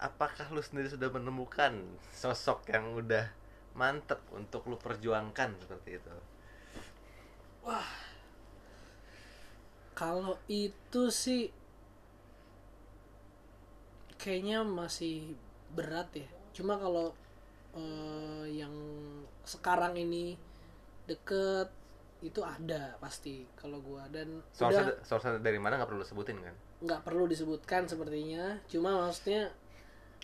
Apakah 0.00 0.48
lu 0.48 0.64
sendiri 0.64 0.88
sudah 0.88 1.12
menemukan 1.12 1.84
sosok 2.16 2.72
yang 2.72 2.96
udah 2.96 3.28
mantep 3.76 4.24
untuk 4.32 4.64
lu 4.64 4.80
perjuangkan 4.80 5.52
seperti 5.60 6.00
itu? 6.00 6.14
kalau 10.00 10.40
itu 10.48 11.12
sih 11.12 11.52
kayaknya 14.16 14.64
masih 14.64 15.36
berat 15.76 16.08
ya 16.16 16.28
cuma 16.56 16.80
kalau 16.80 17.12
eh, 17.76 18.64
yang 18.64 18.72
sekarang 19.44 20.00
ini 20.00 20.40
deket 21.04 21.68
itu 22.20 22.40
ada 22.44 22.94
pasti 23.00 23.48
kalau 23.56 23.80
gua 23.80 24.04
dan 24.12 24.44
Source 24.52 24.76
udah 24.76 24.96
source 25.00 25.26
dari 25.40 25.56
mana 25.56 25.80
nggak 25.80 25.88
perlu 25.88 26.04
lu 26.04 26.06
sebutin 26.06 26.36
kan? 26.40 26.54
nggak 26.80 27.00
perlu 27.04 27.24
disebutkan 27.28 27.88
sepertinya 27.88 28.60
cuma 28.68 29.08
maksudnya 29.08 29.52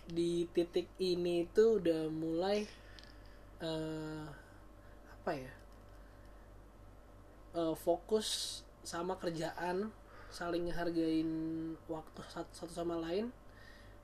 di 0.07 0.45
titik 0.53 0.89
ini 1.01 1.49
tuh 1.53 1.81
udah 1.81 2.09
mulai 2.13 2.65
eh 3.61 4.25
apa 5.09 5.31
ya 5.33 5.53
eh, 7.57 7.75
fokus 7.75 8.61
sama 8.85 9.17
kerjaan 9.17 9.91
saling 10.31 10.69
ngehargain 10.69 11.31
waktu 11.89 12.21
satu, 12.29 12.53
satu 12.53 12.73
sama 12.73 13.01
lain 13.01 13.33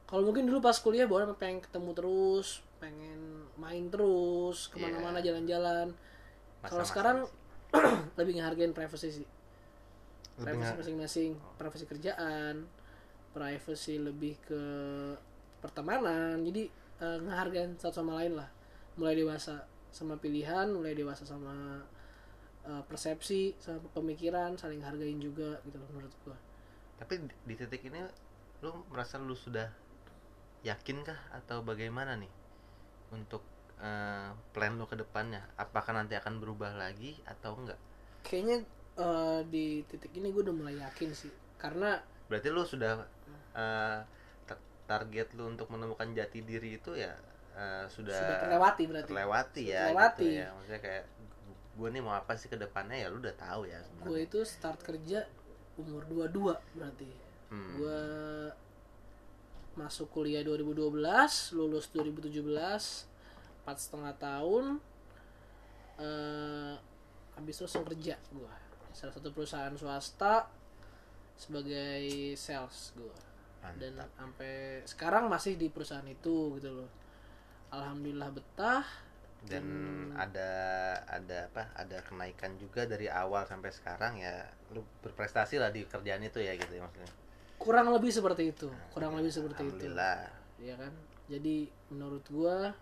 kalau 0.08 0.28
mungkin 0.28 0.48
dulu 0.48 0.60
pas 0.64 0.76
kuliah 0.80 1.04
boleh 1.08 1.28
pengen 1.36 1.60
ketemu 1.60 1.92
terus 1.92 2.64
pengen 2.80 3.46
main 3.60 3.86
terus 3.92 4.66
ke 4.72 4.80
mana-mana 4.80 5.20
Iya. 5.22 5.32
jalan-jalan 5.32 5.88
kalau 6.62 6.84
sekarang. 6.86 7.18
lebih 8.20 8.40
ngehargain 8.40 8.72
privacy 8.76 9.22
sih. 9.22 9.28
Privacy 10.36 10.72
masing-masing 10.76 11.30
privacy 11.60 11.84
kerjaan 11.84 12.64
privacy 13.32 13.96
lebih 13.96 14.36
ke 14.44 14.62
pertemanan. 15.64 16.40
Jadi 16.44 16.68
eh, 17.00 17.18
ngehargain 17.24 17.76
satu 17.80 18.04
sama 18.04 18.20
lain 18.20 18.36
lah. 18.36 18.48
Mulai 19.00 19.24
dewasa 19.24 19.64
sama 19.92 20.16
pilihan 20.16 20.72
mulai 20.72 20.96
dewasa 20.96 21.28
sama 21.28 21.84
eh, 22.64 22.82
persepsi 22.88 23.56
sama 23.60 23.84
pemikiran 23.92 24.56
saling 24.56 24.80
hargain 24.80 25.20
juga 25.20 25.60
gitu 25.68 25.76
loh 25.76 25.88
menurut 25.92 26.14
gua. 26.24 26.36
Tapi 26.96 27.28
di, 27.28 27.34
di 27.48 27.54
titik 27.56 27.84
ini 27.88 28.00
lu 28.64 28.72
merasa 28.88 29.20
lu 29.20 29.36
sudah 29.36 29.68
yakinkah 30.62 31.18
atau 31.34 31.60
bagaimana 31.66 32.14
nih 32.14 32.30
untuk 33.12 33.44
eh, 33.82 34.28
plan 34.52 34.72
lu 34.72 34.86
ke 34.86 34.94
depannya? 34.94 35.42
Apakah 35.54 35.92
nanti 35.92 36.14
akan 36.14 36.38
berubah 36.38 36.72
lagi 36.72 37.18
atau 37.24 37.58
enggak? 37.58 37.78
Kayaknya 38.22 38.56
eh, 38.96 39.40
di 39.44 39.66
titik 39.84 40.14
ini 40.14 40.30
gue 40.30 40.42
udah 40.42 40.54
mulai 40.54 40.78
yakin 40.78 41.10
sih. 41.10 41.32
Karena 41.58 41.98
berarti 42.26 42.48
lu 42.48 42.62
sudah 42.62 43.02
ta- 43.52 44.64
target 44.84 45.34
lu 45.34 45.46
untuk 45.46 45.68
menemukan 45.68 46.08
jati 46.10 46.40
diri 46.40 46.76
itu 46.76 46.94
ya 46.94 47.12
eh, 47.52 47.84
sudah 47.86 48.14
sudah 48.14 48.36
terlewati 48.40 48.82
berarti. 48.86 49.08
terlewati 49.08 49.62
ya 49.66 49.82
Terlewati. 49.86 50.22
gitu 50.22 50.38
ya. 50.38 50.46
Maksudnya 50.52 50.80
kayak 50.80 51.04
gue 51.72 51.88
nih 51.88 52.02
mau 52.02 52.14
apa 52.14 52.32
sih 52.34 52.46
ke 52.46 52.56
depannya? 52.56 52.96
Ya 52.96 53.08
lu 53.08 53.18
udah 53.18 53.34
tahu 53.34 53.66
ya 53.66 53.80
gue 54.00 54.18
itu 54.20 54.40
start 54.42 54.80
kerja 54.80 55.26
umur 55.74 56.04
22 56.06 56.52
berarti. 56.76 57.08
Hmm. 57.48 57.76
gue 57.76 58.00
masuk 59.72 60.08
kuliah 60.10 60.40
2012 60.40 61.00
lulus 61.52 61.88
2017 61.88 62.32
empat 63.62 63.76
setengah 63.78 64.14
tahun 64.18 64.64
eh 66.02 66.74
habis 67.32 67.54
itu 67.56 67.64
langsung 67.64 67.86
kerja 67.88 68.14
gue 68.34 68.52
salah 68.92 69.14
satu 69.14 69.32
perusahaan 69.32 69.72
swasta 69.72 70.50
sebagai 71.38 72.34
sales 72.36 72.92
gue 72.98 73.32
dan 73.78 73.94
sampai 74.18 74.82
sekarang 74.82 75.30
masih 75.30 75.54
di 75.54 75.70
perusahaan 75.70 76.06
itu 76.06 76.58
gitu 76.58 76.82
loh. 76.82 76.90
Alhamdulillah 77.70 78.34
betah. 78.34 78.82
Dan 79.42 79.62
Hmm. 79.62 80.14
ada 80.14 80.50
ada 81.06 81.50
apa 81.50 81.66
ada 81.74 81.98
kenaikan 82.06 82.54
juga 82.62 82.86
dari 82.86 83.10
awal 83.10 83.42
sampai 83.46 83.70
sekarang 83.74 84.18
ya. 84.18 84.46
Lu 84.74 84.82
berprestasi 85.02 85.58
lah 85.58 85.70
di 85.74 85.86
kerjaan 85.86 86.22
itu 86.22 86.38
ya 86.42 86.54
gitu 86.58 86.78
ya 86.78 86.82
maksudnya. 86.82 87.10
Kurang 87.58 87.94
lebih 87.94 88.10
seperti 88.10 88.50
itu 88.50 88.66
kurang 88.90 89.14
lebih 89.18 89.30
seperti 89.30 89.62
itu. 89.62 89.86
Alhamdulillah. 89.86 90.18
Ya 90.58 90.74
kan? 90.78 90.92
Jadi 91.30 91.70
menurut 91.90 92.22
gua 92.30 92.74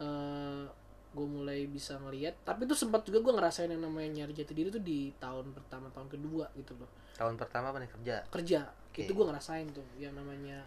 eh 0.00 0.64
gue 1.10 1.26
mulai 1.26 1.66
bisa 1.66 1.98
ngelihat 1.98 2.38
tapi 2.46 2.70
itu 2.70 2.74
sempat 2.78 3.02
juga 3.02 3.18
gue 3.18 3.34
ngerasain 3.34 3.66
yang 3.66 3.82
namanya 3.82 4.22
nyari 4.22 4.30
jati 4.30 4.54
diri 4.54 4.70
tuh 4.70 4.78
di 4.78 5.10
tahun 5.18 5.50
pertama 5.50 5.90
tahun 5.90 6.06
kedua 6.06 6.46
gitu 6.54 6.78
loh. 6.78 6.90
Tahun 7.18 7.34
pertama 7.34 7.74
apa 7.74 7.82
nih? 7.82 7.90
Kerja? 7.90 8.16
Kerja. 8.30 8.60
Oke. 8.90 9.06
itu 9.06 9.12
gue 9.14 9.26
ngerasain 9.26 9.70
tuh 9.70 9.86
yang 10.02 10.14
namanya 10.18 10.66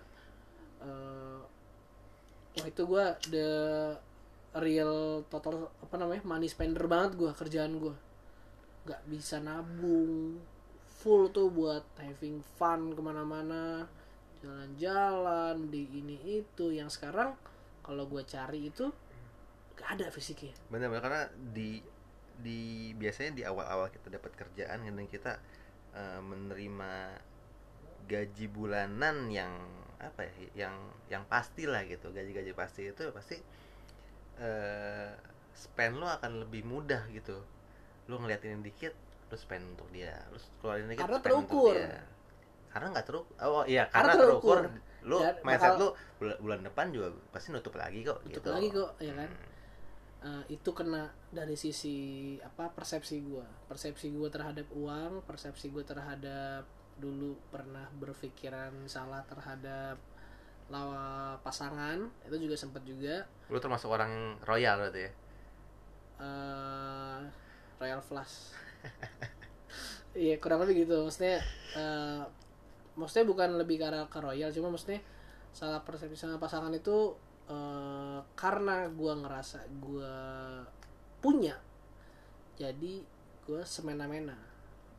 eh 0.84 1.40
wah 2.54 2.68
itu 2.68 2.84
gue 2.86 3.06
the 3.32 3.50
real 4.60 5.26
total 5.28 5.74
apa 5.82 5.96
namanya 5.98 6.22
money 6.24 6.46
spender 6.46 6.86
banget 6.86 7.18
gue 7.18 7.32
kerjaan 7.34 7.80
gue 7.80 7.96
nggak 8.84 9.02
bisa 9.08 9.40
nabung. 9.40 10.40
Full 11.04 11.36
tuh 11.36 11.52
buat 11.52 11.84
having 12.00 12.44
fun 12.60 12.96
ke 12.96 13.02
mana-mana. 13.04 13.88
Jalan-jalan 14.44 15.68
di 15.68 15.84
ini 16.00 16.44
itu. 16.44 16.72
Yang 16.72 17.00
sekarang 17.00 17.36
kalau 17.84 18.08
gue 18.08 18.24
cari 18.24 18.72
itu 18.72 18.88
gak 19.78 19.90
ada 20.00 20.06
fisiknya 20.14 20.54
benar-benar 20.70 21.02
karena 21.04 21.22
di 21.54 21.82
di 22.40 22.92
biasanya 22.98 23.32
di 23.38 23.44
awal-awal 23.46 23.90
kita 23.94 24.10
dapat 24.10 24.32
kerjaan 24.34 24.86
dan 24.86 25.06
kita 25.06 25.38
eh, 25.94 26.20
menerima 26.22 26.92
gaji 28.04 28.46
bulanan 28.52 29.32
yang 29.32 29.54
apa 30.04 30.28
ya 30.28 30.68
yang 30.68 30.76
yang 31.08 31.24
pasti 31.32 31.64
lah 31.64 31.88
gitu 31.88 32.12
gaji-gaji 32.12 32.52
pasti 32.52 32.92
itu 32.92 33.08
pasti 33.16 33.40
eh 34.42 35.10
spend 35.54 36.02
lo 36.02 36.10
akan 36.10 36.44
lebih 36.44 36.66
mudah 36.68 37.08
gitu 37.14 37.40
lo 38.12 38.16
ngeliatin 38.20 38.60
dikit 38.66 38.92
lo 39.32 39.38
spend 39.40 39.78
untuk 39.78 39.88
dia 39.96 40.18
lo 40.34 40.38
keluarin 40.60 40.90
dikit 40.92 41.08
Karena 41.08 41.20
terukur. 41.24 41.72
dia 41.78 42.04
karena 42.74 42.88
nggak 42.90 43.06
terukur 43.06 43.36
oh 43.40 43.64
iya 43.70 43.86
Karena 43.88 44.12
karena, 44.12 44.14
terukur, 44.20 44.58
terukur. 44.68 45.08
lo 45.08 45.18
mindset 45.46 45.74
lo 45.78 45.88
bulan, 46.20 46.38
bulan 46.42 46.60
depan 46.68 46.86
juga 46.92 47.08
pasti 47.32 47.54
nutup 47.54 47.78
lagi 47.78 48.02
kok 48.04 48.20
Nutup 48.26 48.34
gitu 48.44 48.50
lagi 48.52 48.68
kok, 48.74 48.92
ya 49.00 49.14
kan? 49.16 49.30
Hmm. 49.30 49.53
Eh, 50.24 50.56
itu 50.56 50.72
kena 50.72 51.12
dari 51.36 51.52
sisi 51.60 52.40
apa 52.40 52.72
persepsi 52.72 53.20
gue 53.28 53.44
persepsi 53.68 54.08
gue 54.08 54.32
terhadap 54.32 54.64
uang 54.72 55.20
persepsi 55.28 55.68
gue 55.68 55.84
terhadap 55.84 56.64
dulu 56.96 57.36
pernah 57.52 57.84
berpikiran 58.00 58.72
salah 58.88 59.20
terhadap 59.28 60.00
lawa 60.72 61.36
pasangan 61.44 62.08
itu 62.24 62.48
juga 62.48 62.56
sempat 62.56 62.88
juga. 62.88 63.28
Lu 63.52 63.60
termasuk 63.60 63.92
orang 63.92 64.40
royal 64.48 64.80
berarti 64.80 65.02
ya? 65.04 65.12
eh 66.24 67.22
Royal 67.84 68.00
Flush. 68.00 68.36
Iya 70.14 70.38
kurang 70.38 70.62
lebih 70.62 70.86
gitu. 70.86 71.10
Maksudnya 71.10 71.42
eh, 71.74 72.24
maksudnya 72.94 73.26
bukan 73.26 73.58
lebih 73.58 73.82
ke 73.82 73.86
arah 73.90 74.06
ke 74.06 74.22
royal 74.22 74.54
cuma 74.54 74.70
maksudnya 74.70 75.02
salah 75.50 75.82
persepsi 75.82 76.14
sama 76.14 76.38
pasangan 76.38 76.70
itu 76.70 77.18
eh, 77.46 78.20
karena 78.34 78.88
gua 78.90 79.14
ngerasa 79.18 79.60
gua 79.78 80.14
punya 81.20 81.56
jadi 82.54 83.02
gua 83.44 83.62
semena-mena 83.64 84.38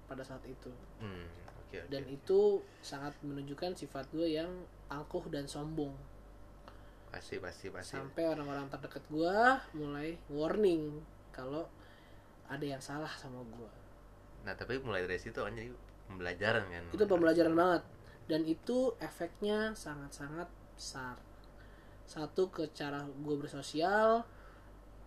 pada 0.05 0.21
saat 0.21 0.45
itu 0.45 0.69
Hmm, 0.99 1.25
oke 1.65 1.77
oke. 1.77 1.89
dan 1.89 2.05
itu 2.07 2.41
sangat 2.81 3.13
menunjukkan 3.21 3.73
sifat 3.75 4.05
gue 4.11 4.29
yang 4.31 4.51
angkuh 4.87 5.25
dan 5.29 5.45
sombong 5.45 5.93
Pasti 7.09 7.39
pasti 7.39 7.71
pasti. 7.71 7.95
sampai 7.95 8.27
orang-orang 8.27 8.67
terdekat 8.69 9.05
gua 9.07 9.57
mulai 9.73 10.19
warning 10.27 10.99
kalau 11.31 11.65
ada 12.45 12.65
yang 12.65 12.81
salah 12.81 13.11
sama 13.11 13.41
gua 13.49 13.71
Nah, 14.45 14.53
tapi 14.53 14.77
mulai 14.77 15.01
dari 15.01 15.17
situ 15.17 15.41
kan 15.41 15.49
jadi 15.51 15.73
pembelajaran 16.05 16.69
kan. 16.69 16.85
itu 16.93 17.05
pembelajaran 17.07 17.55
banget 17.55 17.83
dan 18.25 18.45
itu 18.45 18.93
efeknya 18.99 19.73
sangat-sangat 19.73 20.45
besar 20.75 21.17
satu 22.05 22.49
ke 22.53 22.69
cara 22.73 23.05
gue 23.05 23.37
bersosial. 23.37 24.23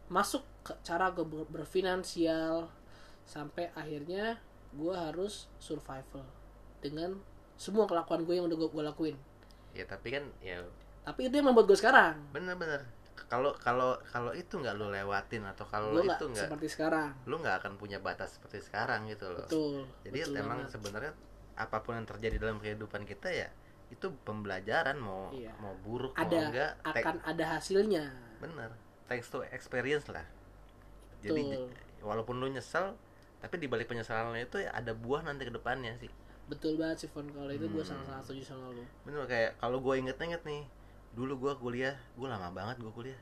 Masuk 0.08 0.44
ke 0.64 0.74
cara 0.84 1.12
gue 1.12 1.24
ber- 1.24 1.50
berfinansial. 1.52 2.68
Sampai 3.28 3.70
akhirnya 3.76 4.40
gue 4.76 4.94
harus 4.96 5.48
survival 5.60 6.24
dengan 6.80 7.18
semua 7.58 7.90
kelakuan 7.90 8.24
gue 8.24 8.36
yang 8.38 8.46
udah 8.48 8.58
gue 8.70 8.84
lakuin. 8.84 9.18
Ya, 9.74 9.86
tapi 9.86 10.14
kan 10.14 10.26
ya 10.42 10.62
tapi 11.08 11.32
itu 11.32 11.40
yang 11.40 11.48
membuat 11.48 11.72
gue 11.72 11.78
sekarang. 11.80 12.20
Bener-bener. 12.36 12.84
Kalau 13.28 13.56
kalau 13.56 13.96
kalau 14.08 14.32
itu 14.36 14.60
nggak 14.60 14.76
lu 14.76 14.92
lewatin 14.92 15.44
atau 15.48 15.64
kalau 15.68 16.00
itu 16.00 16.26
nggak 16.32 16.48
seperti 16.48 16.68
sekarang. 16.68 17.12
lu 17.28 17.40
nggak 17.40 17.64
akan 17.64 17.74
punya 17.80 18.00
batas 18.00 18.36
seperti 18.40 18.60
sekarang 18.64 19.08
gitu 19.08 19.28
loh. 19.32 19.44
betul 19.48 19.84
Jadi 20.04 20.20
betul 20.24 20.36
emang 20.38 20.60
sebenarnya 20.68 21.12
apa 21.58 21.82
pun 21.82 21.98
yang 21.98 22.06
terjadi 22.08 22.38
dalam 22.38 22.60
kehidupan 22.62 23.04
kita 23.08 23.28
ya 23.32 23.50
itu 23.88 24.08
pembelajaran 24.22 24.98
mau 24.98 25.32
Iya. 25.32 25.56
mau 25.58 25.72
buruk 25.80 26.12
mau 26.12 26.22
ada 26.22 26.38
enggak 26.44 26.72
take- 26.84 27.02
akan 27.02 27.16
ada 27.24 27.46
hasilnya. 27.56 28.04
Bener 28.38 28.70
thanks 29.06 29.28
to 29.28 29.42
experience 29.48 30.06
lah. 30.08 30.28
Jadi 31.20 31.42
Betul. 31.42 31.66
j- 31.66 32.04
walaupun 32.04 32.38
lu 32.38 32.48
nyesel 32.48 32.94
tapi 33.38 33.58
di 33.58 33.66
balik 33.66 33.88
penyesalan 33.88 34.36
itu 34.36 34.60
ada 34.60 34.92
buah 34.92 35.22
nanti 35.22 35.44
ke 35.44 35.52
depannya 35.52 35.96
sih. 35.96 36.12
Betul 36.48 36.76
banget 36.76 37.06
sih 37.06 37.10
Fon. 37.10 37.28
Kalau 37.28 37.48
itu 37.50 37.66
gue 37.66 37.80
Hmm. 37.80 37.92
sangat-sangat 37.94 38.24
setuju 38.24 38.44
sama 38.46 38.72
lu. 38.72 38.84
Bener 39.04 39.24
kayak 39.26 39.56
kalau 39.58 39.80
gue 39.80 39.94
inget-inget 39.96 40.42
nih 40.44 40.64
dulu 41.14 41.34
gue 41.40 41.54
kuliah 41.58 41.96
gue 42.14 42.28
lama 42.28 42.52
banget 42.52 42.78
gue 42.78 42.92
kuliah. 42.92 43.20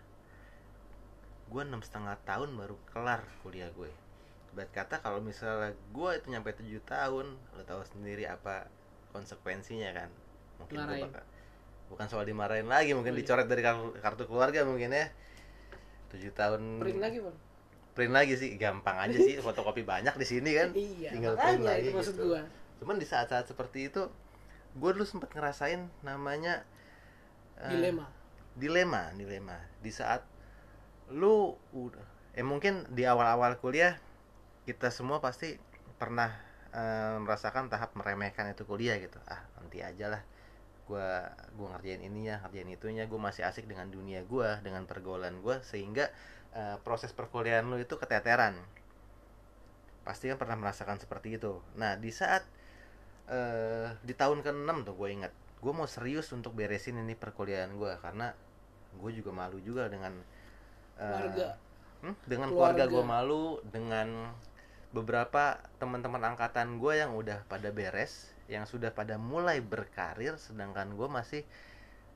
Gue 1.46 1.62
enam 1.62 1.80
setengah 1.80 2.18
tahun 2.24 2.54
baru 2.54 2.76
kelar 2.88 3.22
kuliah 3.40 3.70
gue 3.72 3.92
Berarti 4.52 4.72
kata 4.74 4.96
kalau 4.98 5.20
misalnya 5.20 5.76
gue 5.92 6.10
itu 6.12 6.28
nyampe 6.28 6.50
tujuh 6.54 6.80
tahun 6.82 7.28
lo 7.52 7.62
tahu 7.62 7.84
sendiri 7.86 8.24
apa 8.24 8.66
konsekuensinya 9.12 9.92
kan 9.94 10.10
mungkin 10.60 10.78
gue 10.82 10.98
bakal 11.08 11.24
bukan 11.86 12.06
soal 12.10 12.26
dimarahin 12.26 12.66
lagi 12.66 12.98
mungkin 12.98 13.14
Oh, 13.14 13.18
iya. 13.18 13.22
dicoret 13.22 13.48
dari 13.48 13.62
kartu, 13.62 13.94
kartu 14.02 14.24
keluarga 14.26 14.66
mungkin 14.66 14.90
ya. 14.90 15.06
Tujuh 16.10 16.34
tahun 16.34 16.82
print 16.82 17.02
lagi 17.02 17.18
Fon 17.22 17.36
print 17.96 18.12
lagi 18.12 18.34
sih 18.36 18.60
gampang 18.60 19.00
aja 19.00 19.16
sih 19.16 19.40
fotokopi 19.46 19.86
banyak 19.86 20.16
di 20.18 20.26
sini 20.28 20.52
kan. 20.58 20.70
Iya 20.74 21.10
tinggal 21.14 21.34
print 21.38 21.64
lagi 21.64 21.88
itu 21.92 21.98
maksud 21.98 22.16
gitu. 22.18 22.26
gue 22.34 22.42
cuman 22.76 23.00
di 23.00 23.08
saat-saat 23.08 23.48
seperti 23.48 23.88
itu 23.88 24.12
gue 24.76 24.90
dulu 24.92 25.08
sempet 25.08 25.32
ngerasain 25.32 25.88
namanya 26.04 26.66
eh, 27.62 27.72
dilema. 27.72 28.06
Dilema 28.58 29.02
dilema. 29.16 29.58
Di 29.80 29.92
saat 29.94 30.26
lu 31.14 31.54
udah 31.72 32.04
eh 32.36 32.44
mungkin 32.44 32.84
di 32.92 33.08
awal-awal 33.08 33.56
kuliah 33.64 33.96
kita 34.68 34.92
semua 34.92 35.22
pasti 35.24 35.56
pernah 36.02 36.34
eh, 36.76 37.16
merasakan 37.22 37.72
tahap 37.72 37.96
meremehkan 37.96 38.52
itu 38.52 38.68
kuliah 38.68 38.98
gitu. 39.00 39.22
Ah 39.30 39.46
nanti 39.62 39.80
aja 39.80 40.12
lah 40.12 40.22
gua 40.86 41.34
gua 41.58 41.78
ngerjain 41.78 42.02
ininya 42.06 42.42
ngerjain 42.46 42.70
itunya 42.70 43.04
gue 43.10 43.18
masih 43.18 43.42
asik 43.46 43.66
dengan 43.66 43.90
dunia 43.90 44.22
gua 44.26 44.62
dengan 44.62 44.86
pergaulan 44.86 45.42
gua 45.42 45.60
sehingga 45.66 46.10
eh, 46.54 46.78
proses 46.86 47.12
perkuliahan 47.14 47.66
lu 47.66 47.78
itu 47.82 47.98
keteteran 47.98 48.56
pasti 50.06 50.30
kan 50.30 50.38
pernah 50.38 50.54
merasakan 50.58 51.02
seperti 51.02 51.42
itu 51.42 51.58
nah 51.74 51.98
di 51.98 52.14
saat 52.14 52.46
eh 53.26 53.90
di 54.06 54.14
tahun 54.14 54.46
ke-6 54.46 54.86
tuh 54.86 54.94
gue 54.94 55.10
ingat 55.18 55.34
gue 55.58 55.74
mau 55.74 55.90
serius 55.90 56.30
untuk 56.30 56.54
beresin 56.54 57.02
ini 57.02 57.18
perkuliahan 57.18 57.74
gue 57.74 57.98
karena 57.98 58.38
gue 58.94 59.12
juga 59.18 59.34
malu 59.34 59.58
juga 59.58 59.90
dengan 59.90 60.14
Keluarga. 60.96 61.58
hmm, 62.06 62.16
dengan 62.30 62.50
keluarga, 62.54 62.86
Keluarga. 62.86 62.94
gue 62.94 63.04
malu 63.04 63.44
dengan 63.66 64.08
beberapa 64.94 65.58
teman-teman 65.82 66.22
angkatan 66.24 66.78
gue 66.78 66.94
yang 66.96 67.18
udah 67.18 67.42
pada 67.50 67.74
beres 67.74 68.32
yang 68.46 68.70
sudah 68.70 68.94
pada 68.94 69.18
mulai 69.18 69.58
berkarir 69.62 70.38
sedangkan 70.38 70.94
gue 70.94 71.08
masih 71.10 71.42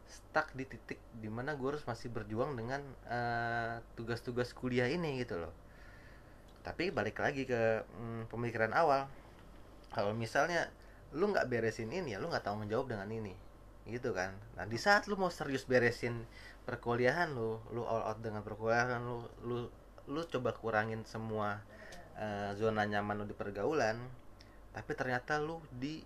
stuck 0.10 0.50
di 0.58 0.66
titik 0.66 0.98
di 1.18 1.30
mana 1.30 1.54
gue 1.54 1.70
harus 1.70 1.86
masih 1.86 2.10
berjuang 2.10 2.58
dengan 2.58 2.82
eh, 3.06 3.82
tugas-tugas 3.94 4.54
kuliah 4.58 4.90
ini 4.90 5.22
gitu 5.22 5.38
loh. 5.38 5.54
Tapi 6.66 6.90
balik 6.90 7.22
lagi 7.22 7.46
ke 7.46 7.86
mm, 7.86 8.30
pemikiran 8.34 8.74
awal. 8.74 9.06
Kalau 9.94 10.14
misalnya 10.14 10.70
lu 11.14 11.30
nggak 11.34 11.50
beresin 11.50 11.90
ini 11.90 12.14
ya 12.14 12.22
lu 12.22 12.30
nggak 12.30 12.46
tanggung 12.46 12.70
jawab 12.70 12.94
dengan 12.94 13.10
ini 13.10 13.34
gitu 13.90 14.14
kan. 14.14 14.34
Nah 14.58 14.66
di 14.70 14.78
saat 14.78 15.10
lu 15.10 15.18
mau 15.18 15.34
serius 15.34 15.66
beresin 15.66 16.26
perkuliahan 16.66 17.34
lu 17.34 17.58
lu 17.74 17.82
all 17.86 18.06
out 18.06 18.22
dengan 18.22 18.46
perkuliahan 18.46 19.02
lu 19.02 19.26
lu 19.42 19.58
lu 20.10 20.22
coba 20.26 20.54
kurangin 20.54 21.02
semua 21.06 21.62
eh, 22.18 22.54
zona 22.58 22.86
nyaman 22.86 23.22
lu 23.22 23.26
di 23.26 23.34
pergaulan 23.34 23.98
tapi 24.70 24.94
ternyata 24.94 25.42
lu 25.42 25.58
di 25.74 26.06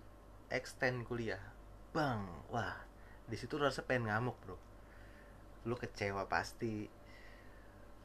extend 0.54 1.02
kuliah. 1.10 1.42
Bang 1.90 2.22
wah 2.54 2.78
di 3.26 3.34
situ 3.34 3.58
rasa 3.58 3.82
pengen 3.82 4.06
ngamuk 4.08 4.38
bro. 4.46 4.56
Lu 5.66 5.74
kecewa 5.74 6.30
pasti. 6.30 6.86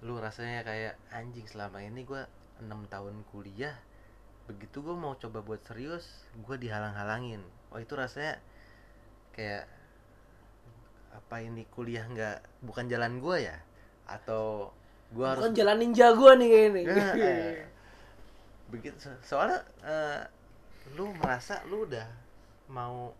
Lu 0.01 0.17
rasanya 0.17 0.65
kayak 0.65 0.95
anjing 1.13 1.45
selama 1.45 1.85
ini 1.85 2.01
gua 2.01 2.25
enam 2.59 2.89
tahun 2.89 3.23
kuliah 3.31 3.77
begitu 4.49 4.81
gue 4.81 4.97
mau 4.97 5.13
coba 5.13 5.45
buat 5.45 5.61
serius 5.61 6.25
gue 6.41 6.57
dihalang-halangin. 6.57 7.45
Oh 7.69 7.77
itu 7.77 7.93
rasanya 7.93 8.41
kayak 9.37 9.69
apa 11.13 11.45
ini 11.45 11.69
kuliah 11.69 12.01
nggak 12.09 12.65
bukan 12.65 12.89
jalan 12.89 13.21
gue 13.21 13.45
ya? 13.45 13.57
Atau 14.09 14.73
gue 15.13 15.21
harus 15.21 15.45
Bukan 15.45 15.53
jalan 15.53 15.77
ninja 15.77 16.17
gua 16.17 16.33
nih 16.33 16.49
kayaknya. 16.49 16.81
Nah, 16.89 17.13
eh, 17.29 17.61
begitu 18.73 18.97
so- 18.97 19.21
soalnya 19.21 19.61
eh, 19.85 20.25
lu 20.97 21.13
merasa 21.13 21.61
lu 21.69 21.85
udah 21.85 22.09
mau 22.69 23.17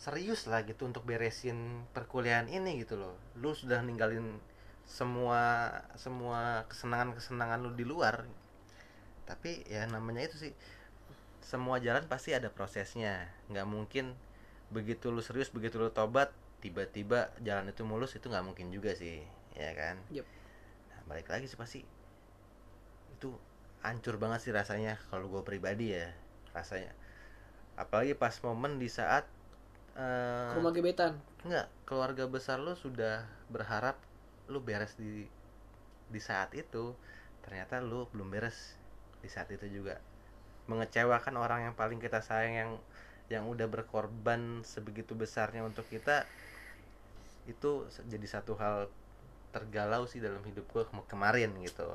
serius 0.00 0.48
lah 0.50 0.66
gitu 0.66 0.88
untuk 0.88 1.06
beresin 1.06 1.86
perkuliahan 1.94 2.50
ini 2.50 2.82
gitu 2.82 2.98
loh. 2.98 3.14
Lu 3.38 3.54
sudah 3.54 3.80
ninggalin 3.80 4.42
semua 4.84 5.70
semua 5.94 6.66
kesenangan 6.66 7.14
kesenangan 7.14 7.62
lu 7.62 7.70
di 7.72 7.86
luar. 7.86 8.26
Tapi 9.24 9.62
ya 9.70 9.86
namanya 9.86 10.26
itu 10.26 10.36
sih 10.36 10.52
semua 11.44 11.78
jalan 11.78 12.04
pasti 12.10 12.34
ada 12.34 12.50
prosesnya. 12.50 13.30
Nggak 13.52 13.66
mungkin 13.70 14.16
begitu 14.74 15.14
lu 15.14 15.22
serius 15.22 15.50
begitu 15.52 15.78
lu 15.78 15.90
tobat 15.90 16.30
tiba-tiba 16.60 17.32
jalan 17.40 17.72
itu 17.72 17.82
mulus 17.82 18.14
itu 18.14 18.28
nggak 18.28 18.44
mungkin 18.44 18.72
juga 18.74 18.92
sih 18.98 19.22
ya 19.56 19.72
kan? 19.74 19.96
Yup. 20.12 20.26
nah, 20.92 21.00
balik 21.10 21.26
lagi 21.26 21.50
sih 21.50 21.58
pasti 21.58 21.80
itu 23.16 23.30
hancur 23.84 24.16
banget 24.16 24.48
sih 24.48 24.52
rasanya 24.52 24.96
kalau 25.12 25.28
gue 25.28 25.42
pribadi 25.44 25.92
ya. 25.92 26.08
Rasanya 26.50 26.90
apalagi 27.80 28.12
pas 28.12 28.36
momen 28.44 28.76
di 28.76 28.92
saat 28.92 29.24
Ke 29.96 30.54
rumah 30.56 30.72
gebetan. 30.72 31.18
Enggak, 31.44 31.66
keluarga 31.88 32.24
besar 32.28 32.60
lu 32.60 32.72
sudah 32.76 33.26
berharap 33.48 33.98
lu 34.46 34.62
beres 34.62 34.94
di 34.96 35.26
di 36.08 36.20
saat 36.20 36.52
itu. 36.56 36.94
Ternyata 37.44 37.80
lu 37.80 38.06
belum 38.12 38.28
beres 38.28 38.76
di 39.20 39.28
saat 39.28 39.50
itu 39.50 39.66
juga. 39.68 39.98
Mengecewakan 40.68 41.34
orang 41.36 41.60
yang 41.68 41.74
paling 41.74 41.98
kita 41.98 42.22
sayang 42.22 42.54
yang 42.54 42.70
yang 43.30 43.44
udah 43.46 43.66
berkorban 43.70 44.62
sebegitu 44.66 45.14
besarnya 45.14 45.62
untuk 45.62 45.86
kita 45.86 46.26
itu 47.46 47.86
jadi 48.10 48.26
satu 48.26 48.58
hal 48.58 48.90
tergalau 49.50 50.06
sih 50.06 50.22
dalam 50.22 50.42
hidup 50.46 50.66
gue 50.70 50.84
kemarin 51.10 51.50
gitu. 51.62 51.86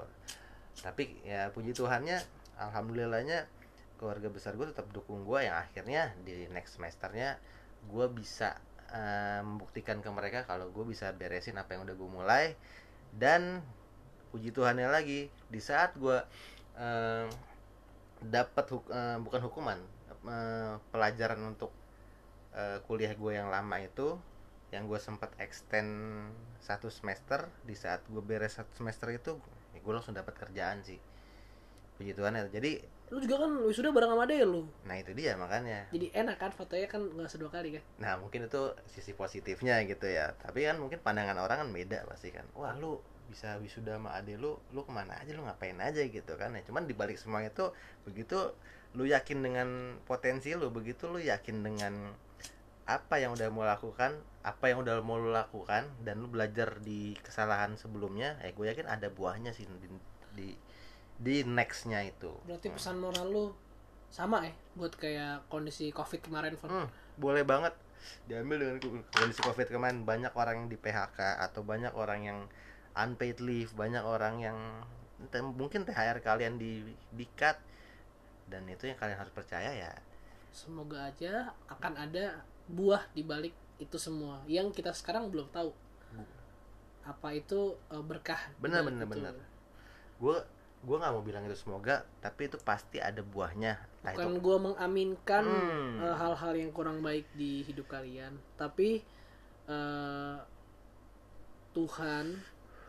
Tapi 0.83 1.23
ya 1.23 1.51
puji 1.55 1.71
Tuhannya 1.71 2.19
alhamdulillahnya 2.59 3.47
keluarga 3.95 4.27
besar 4.31 4.55
gue 4.59 4.67
tetap 4.69 4.87
dukung 4.91 5.23
gue 5.23 5.39
yang 5.47 5.55
akhirnya 5.55 6.11
di 6.27 6.47
next 6.51 6.77
semesternya 6.79 7.39
gue 7.85 8.05
bisa 8.11 8.57
eh, 8.91 9.41
membuktikan 9.41 10.01
ke 10.03 10.09
mereka 10.09 10.43
kalau 10.49 10.69
gue 10.73 10.85
bisa 10.87 11.11
beresin 11.15 11.57
apa 11.59 11.75
yang 11.77 11.85
udah 11.87 11.95
gue 11.95 12.09
mulai. 12.09 12.45
Dan 13.15 13.63
puji 14.33 14.51
Tuhannya 14.51 14.91
lagi 14.91 15.31
di 15.47 15.59
saat 15.63 15.95
gue 15.95 16.17
eh, 16.75 17.27
dapat 18.25 18.65
huk- 18.73 18.91
eh, 18.91 19.17
bukan 19.21 19.41
hukuman 19.47 19.79
eh, 20.27 20.75
pelajaran 20.91 21.39
untuk 21.55 21.71
eh, 22.55 22.79
kuliah 22.87 23.13
gue 23.15 23.31
yang 23.35 23.47
lama 23.51 23.77
itu 23.79 24.17
yang 24.73 24.89
gue 24.91 24.99
sempat 24.99 25.31
extend 25.39 25.87
satu 26.59 26.91
semester 26.91 27.47
di 27.63 27.77
saat 27.77 28.03
gue 28.11 28.19
beres 28.19 28.59
satu 28.59 28.73
semester 28.75 29.07
itu 29.13 29.37
ya 29.71 29.79
gue 29.79 29.93
langsung 29.93 30.17
dapat 30.17 30.35
kerjaan 30.35 30.83
sih. 30.83 30.99
Puji 31.95 32.11
Tuhannya. 32.11 32.51
Jadi 32.51 32.83
Lu 33.13 33.21
juga 33.21 33.45
kan 33.45 33.51
wisuda 33.69 33.93
bareng 33.93 34.17
sama 34.17 34.25
ade 34.25 34.41
lu. 34.41 34.65
nah 34.81 34.97
itu 34.97 35.13
dia 35.13 35.37
makanya 35.37 35.85
Jadi 35.93 36.09
enak 36.09 36.41
kan 36.41 36.49
fotonya 36.49 36.89
kan 36.89 37.05
nggak 37.05 37.29
sedua 37.29 37.53
kali 37.53 37.77
kan. 37.77 37.83
Nah 38.01 38.17
mungkin 38.17 38.49
itu 38.49 38.73
sisi 38.89 39.13
positifnya 39.13 39.77
gitu 39.85 40.09
ya 40.09 40.33
Tapi 40.41 40.65
kan 40.65 40.81
mungkin 40.81 40.97
pandangan 41.05 41.37
orang 41.37 41.65
kan 41.65 41.69
beda 41.69 42.09
pasti 42.09 42.33
kan 42.33 42.49
Wah 42.57 42.73
lu 42.73 42.97
bisa 43.29 43.61
wisuda 43.61 44.01
sama 44.01 44.17
ade 44.17 44.41
lu 44.41 44.57
Lu 44.73 44.81
ke 44.81 44.91
mana 44.93 45.21
aja 45.21 45.37
lu 45.37 45.45
ngapain 45.45 45.77
aja 45.77 46.01
gitu 46.01 46.33
kan 46.33 46.57
ya 46.57 46.65
Cuman 46.65 46.89
dibalik 46.89 47.21
semua 47.21 47.45
itu 47.45 47.69
Begitu 48.09 48.57
lu 48.97 49.05
yakin 49.05 49.45
dengan 49.45 50.01
potensi 50.09 50.57
lu 50.57 50.73
Begitu 50.73 51.05
lu 51.05 51.21
yakin 51.21 51.61
dengan 51.61 51.93
apa 52.85 53.17
yang 53.17 53.33
udah 53.33 53.49
mau 53.49 53.65
lakukan 53.65 54.17
Apa 54.45 54.69
yang 54.73 54.81
udah 54.81 55.01
mau 55.05 55.17
lu 55.21 55.29
lakukan 55.29 55.89
Dan 56.01 56.25
lu 56.25 56.29
belajar 56.29 56.81
di 56.81 57.13
kesalahan 57.21 57.77
sebelumnya 57.77 58.37
Eh 58.41 58.53
gue 58.53 58.65
yakin 58.65 58.89
ada 58.89 59.09
buahnya 59.13 59.53
sih 59.53 59.65
di, 59.65 59.89
di, 60.37 60.47
di 61.19 61.47
nextnya 61.47 62.03
itu 62.03 62.31
Berarti 62.43 62.67
pesan 62.71 62.99
moral 62.99 63.27
lu 63.31 63.45
sama 64.11 64.47
ya 64.47 64.53
buat 64.79 64.95
kayak 64.95 65.51
kondisi 65.51 65.91
covid 65.91 66.23
kemarin 66.23 66.55
Fon. 66.55 66.71
Hmm, 66.71 66.87
boleh 67.19 67.43
banget 67.43 67.75
diambil 68.29 68.61
dengan 68.61 68.77
kondisi 69.11 69.41
covid 69.43 69.67
kemarin 69.67 70.05
banyak 70.07 70.31
orang 70.37 70.65
yang 70.65 70.69
di 70.71 70.77
PHK 70.79 71.19
atau 71.41 71.65
banyak 71.65 71.91
orang 71.97 72.21
yang 72.23 72.39
unpaid 72.95 73.43
leave 73.43 73.73
banyak 73.75 74.03
orang 74.03 74.39
yang 74.39 74.57
mungkin 75.55 75.87
THR 75.87 76.21
kalian 76.21 76.59
di 76.59 76.85
di 77.11 77.25
cut 77.35 77.57
dan 78.47 78.67
itu 78.69 78.87
yang 78.87 78.99
kalian 78.99 79.19
harus 79.19 79.33
percaya 79.33 79.71
ya 79.73 79.91
Semoga 80.55 81.11
aja 81.11 81.51
akan 81.67 81.99
ada 81.99 82.45
buah 82.71 83.03
di 83.11 83.27
balik 83.27 83.51
itu 83.75 83.99
semua 83.99 84.39
yang 84.47 84.71
kita 84.71 84.95
sekarang 84.95 85.27
belum 85.27 85.51
tahu. 85.51 85.75
Apa 87.03 87.35
itu 87.35 87.75
eh, 87.91 87.99
berkah? 87.99 88.39
bener 88.63 88.79
itu. 88.87 89.03
bener 89.03 89.35
gue 90.15 90.37
gue 90.87 90.97
nggak 91.01 91.13
mau 91.15 91.23
bilang 91.25 91.43
itu 91.47 91.57
semoga 91.57 91.95
tapi 92.23 92.41
itu 92.49 92.57
pasti 92.69 92.97
ada 93.09 93.21
buahnya 93.33 93.73
nah 94.05 94.11
Bukan 94.13 94.37
itu 94.37 94.41
gua 94.45 94.57
mengaminkan 94.61 95.45
Hmm. 95.45 95.97
eh, 96.05 96.15
hal-hal 96.21 96.53
yang 96.61 96.71
kurang 96.77 97.01
baik 97.01 97.25
di 97.33 97.65
hidup 97.67 97.89
kalian, 97.89 98.33
tapi 98.61 99.01
eh, 99.67 100.37
Tuhan 101.75 102.25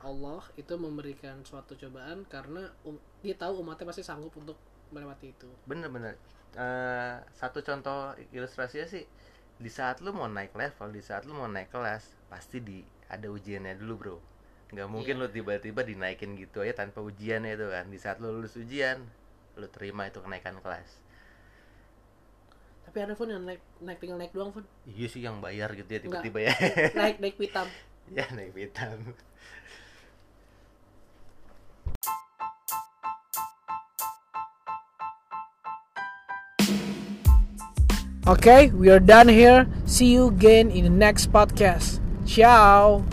Allah 0.06 0.42
itu 0.60 0.74
memberikan 0.78 1.36
suatu 1.42 1.74
cobaan 1.74 2.22
karena 2.30 2.62
um- 2.86 3.02
dia 3.24 3.34
tahu 3.34 3.64
umatnya 3.64 3.86
pasti 3.90 4.02
sanggup 4.06 4.32
untuk 4.38 4.54
melewati 4.94 5.34
itu. 5.34 5.50
bener 5.68 5.90
bener 5.92 6.14
Eh, 6.56 7.16
satu 7.36 7.60
contoh 7.60 8.16
ilustrasinya 8.32 8.88
sih 8.88 9.04
di 9.60 9.68
saat 9.68 10.00
lu 10.00 10.08
mau 10.16 10.24
naik 10.24 10.56
level 10.56 10.88
di 10.88 11.02
saat 11.04 11.28
lu 11.28 11.36
mau 11.36 11.44
naik 11.44 11.68
kelas 11.68 12.16
pasti 12.32 12.64
di 12.64 12.80
ada 13.12 13.28
ujiannya 13.28 13.76
dulu 13.76 13.94
bro 14.00 14.16
nggak 14.66 14.88
mungkin 14.90 15.14
Iya. 15.16 15.22
lu 15.22 15.28
tiba-tiba 15.30 15.80
dinaikin 15.82 16.34
gitu 16.34 16.58
aja 16.62 16.74
tanpa 16.82 16.98
ujiannya 17.00 17.54
itu 17.54 17.66
kan 17.70 17.86
di 17.86 17.98
saat 18.02 18.18
lu 18.18 18.34
lulus 18.34 18.58
ujian 18.58 18.98
lu 19.56 19.66
terima 19.70 20.10
itu 20.10 20.18
kenaikan 20.20 20.58
kelas 20.60 20.90
Tapi 22.86 22.98
ada 23.02 23.14
pun 23.14 23.28
yang 23.28 23.42
naik 23.44 23.60
naik 23.82 23.98
tinggal 23.98 24.18
naik 24.18 24.32
doang 24.34 24.50
pun 24.50 24.64
iya 24.86 25.06
sih 25.06 25.22
yang 25.22 25.38
bayar 25.38 25.70
gitu 25.74 25.90
ya 25.90 26.00
tiba-tiba 26.02 26.38
ya 26.50 26.54
naik 26.98 27.16
naik 27.22 27.36
pitam. 27.36 27.66
ya 28.16 28.26
naik 28.34 28.54
hitam 28.54 28.98
Okay, 38.26 38.70
we 38.74 38.90
are 38.90 38.98
done 38.98 39.28
here. 39.28 39.66
See 39.86 40.10
you 40.12 40.28
again 40.28 40.70
in 40.70 40.82
the 40.84 40.90
next 40.90 41.30
podcast. 41.32 42.02
Ciao. 42.26 43.06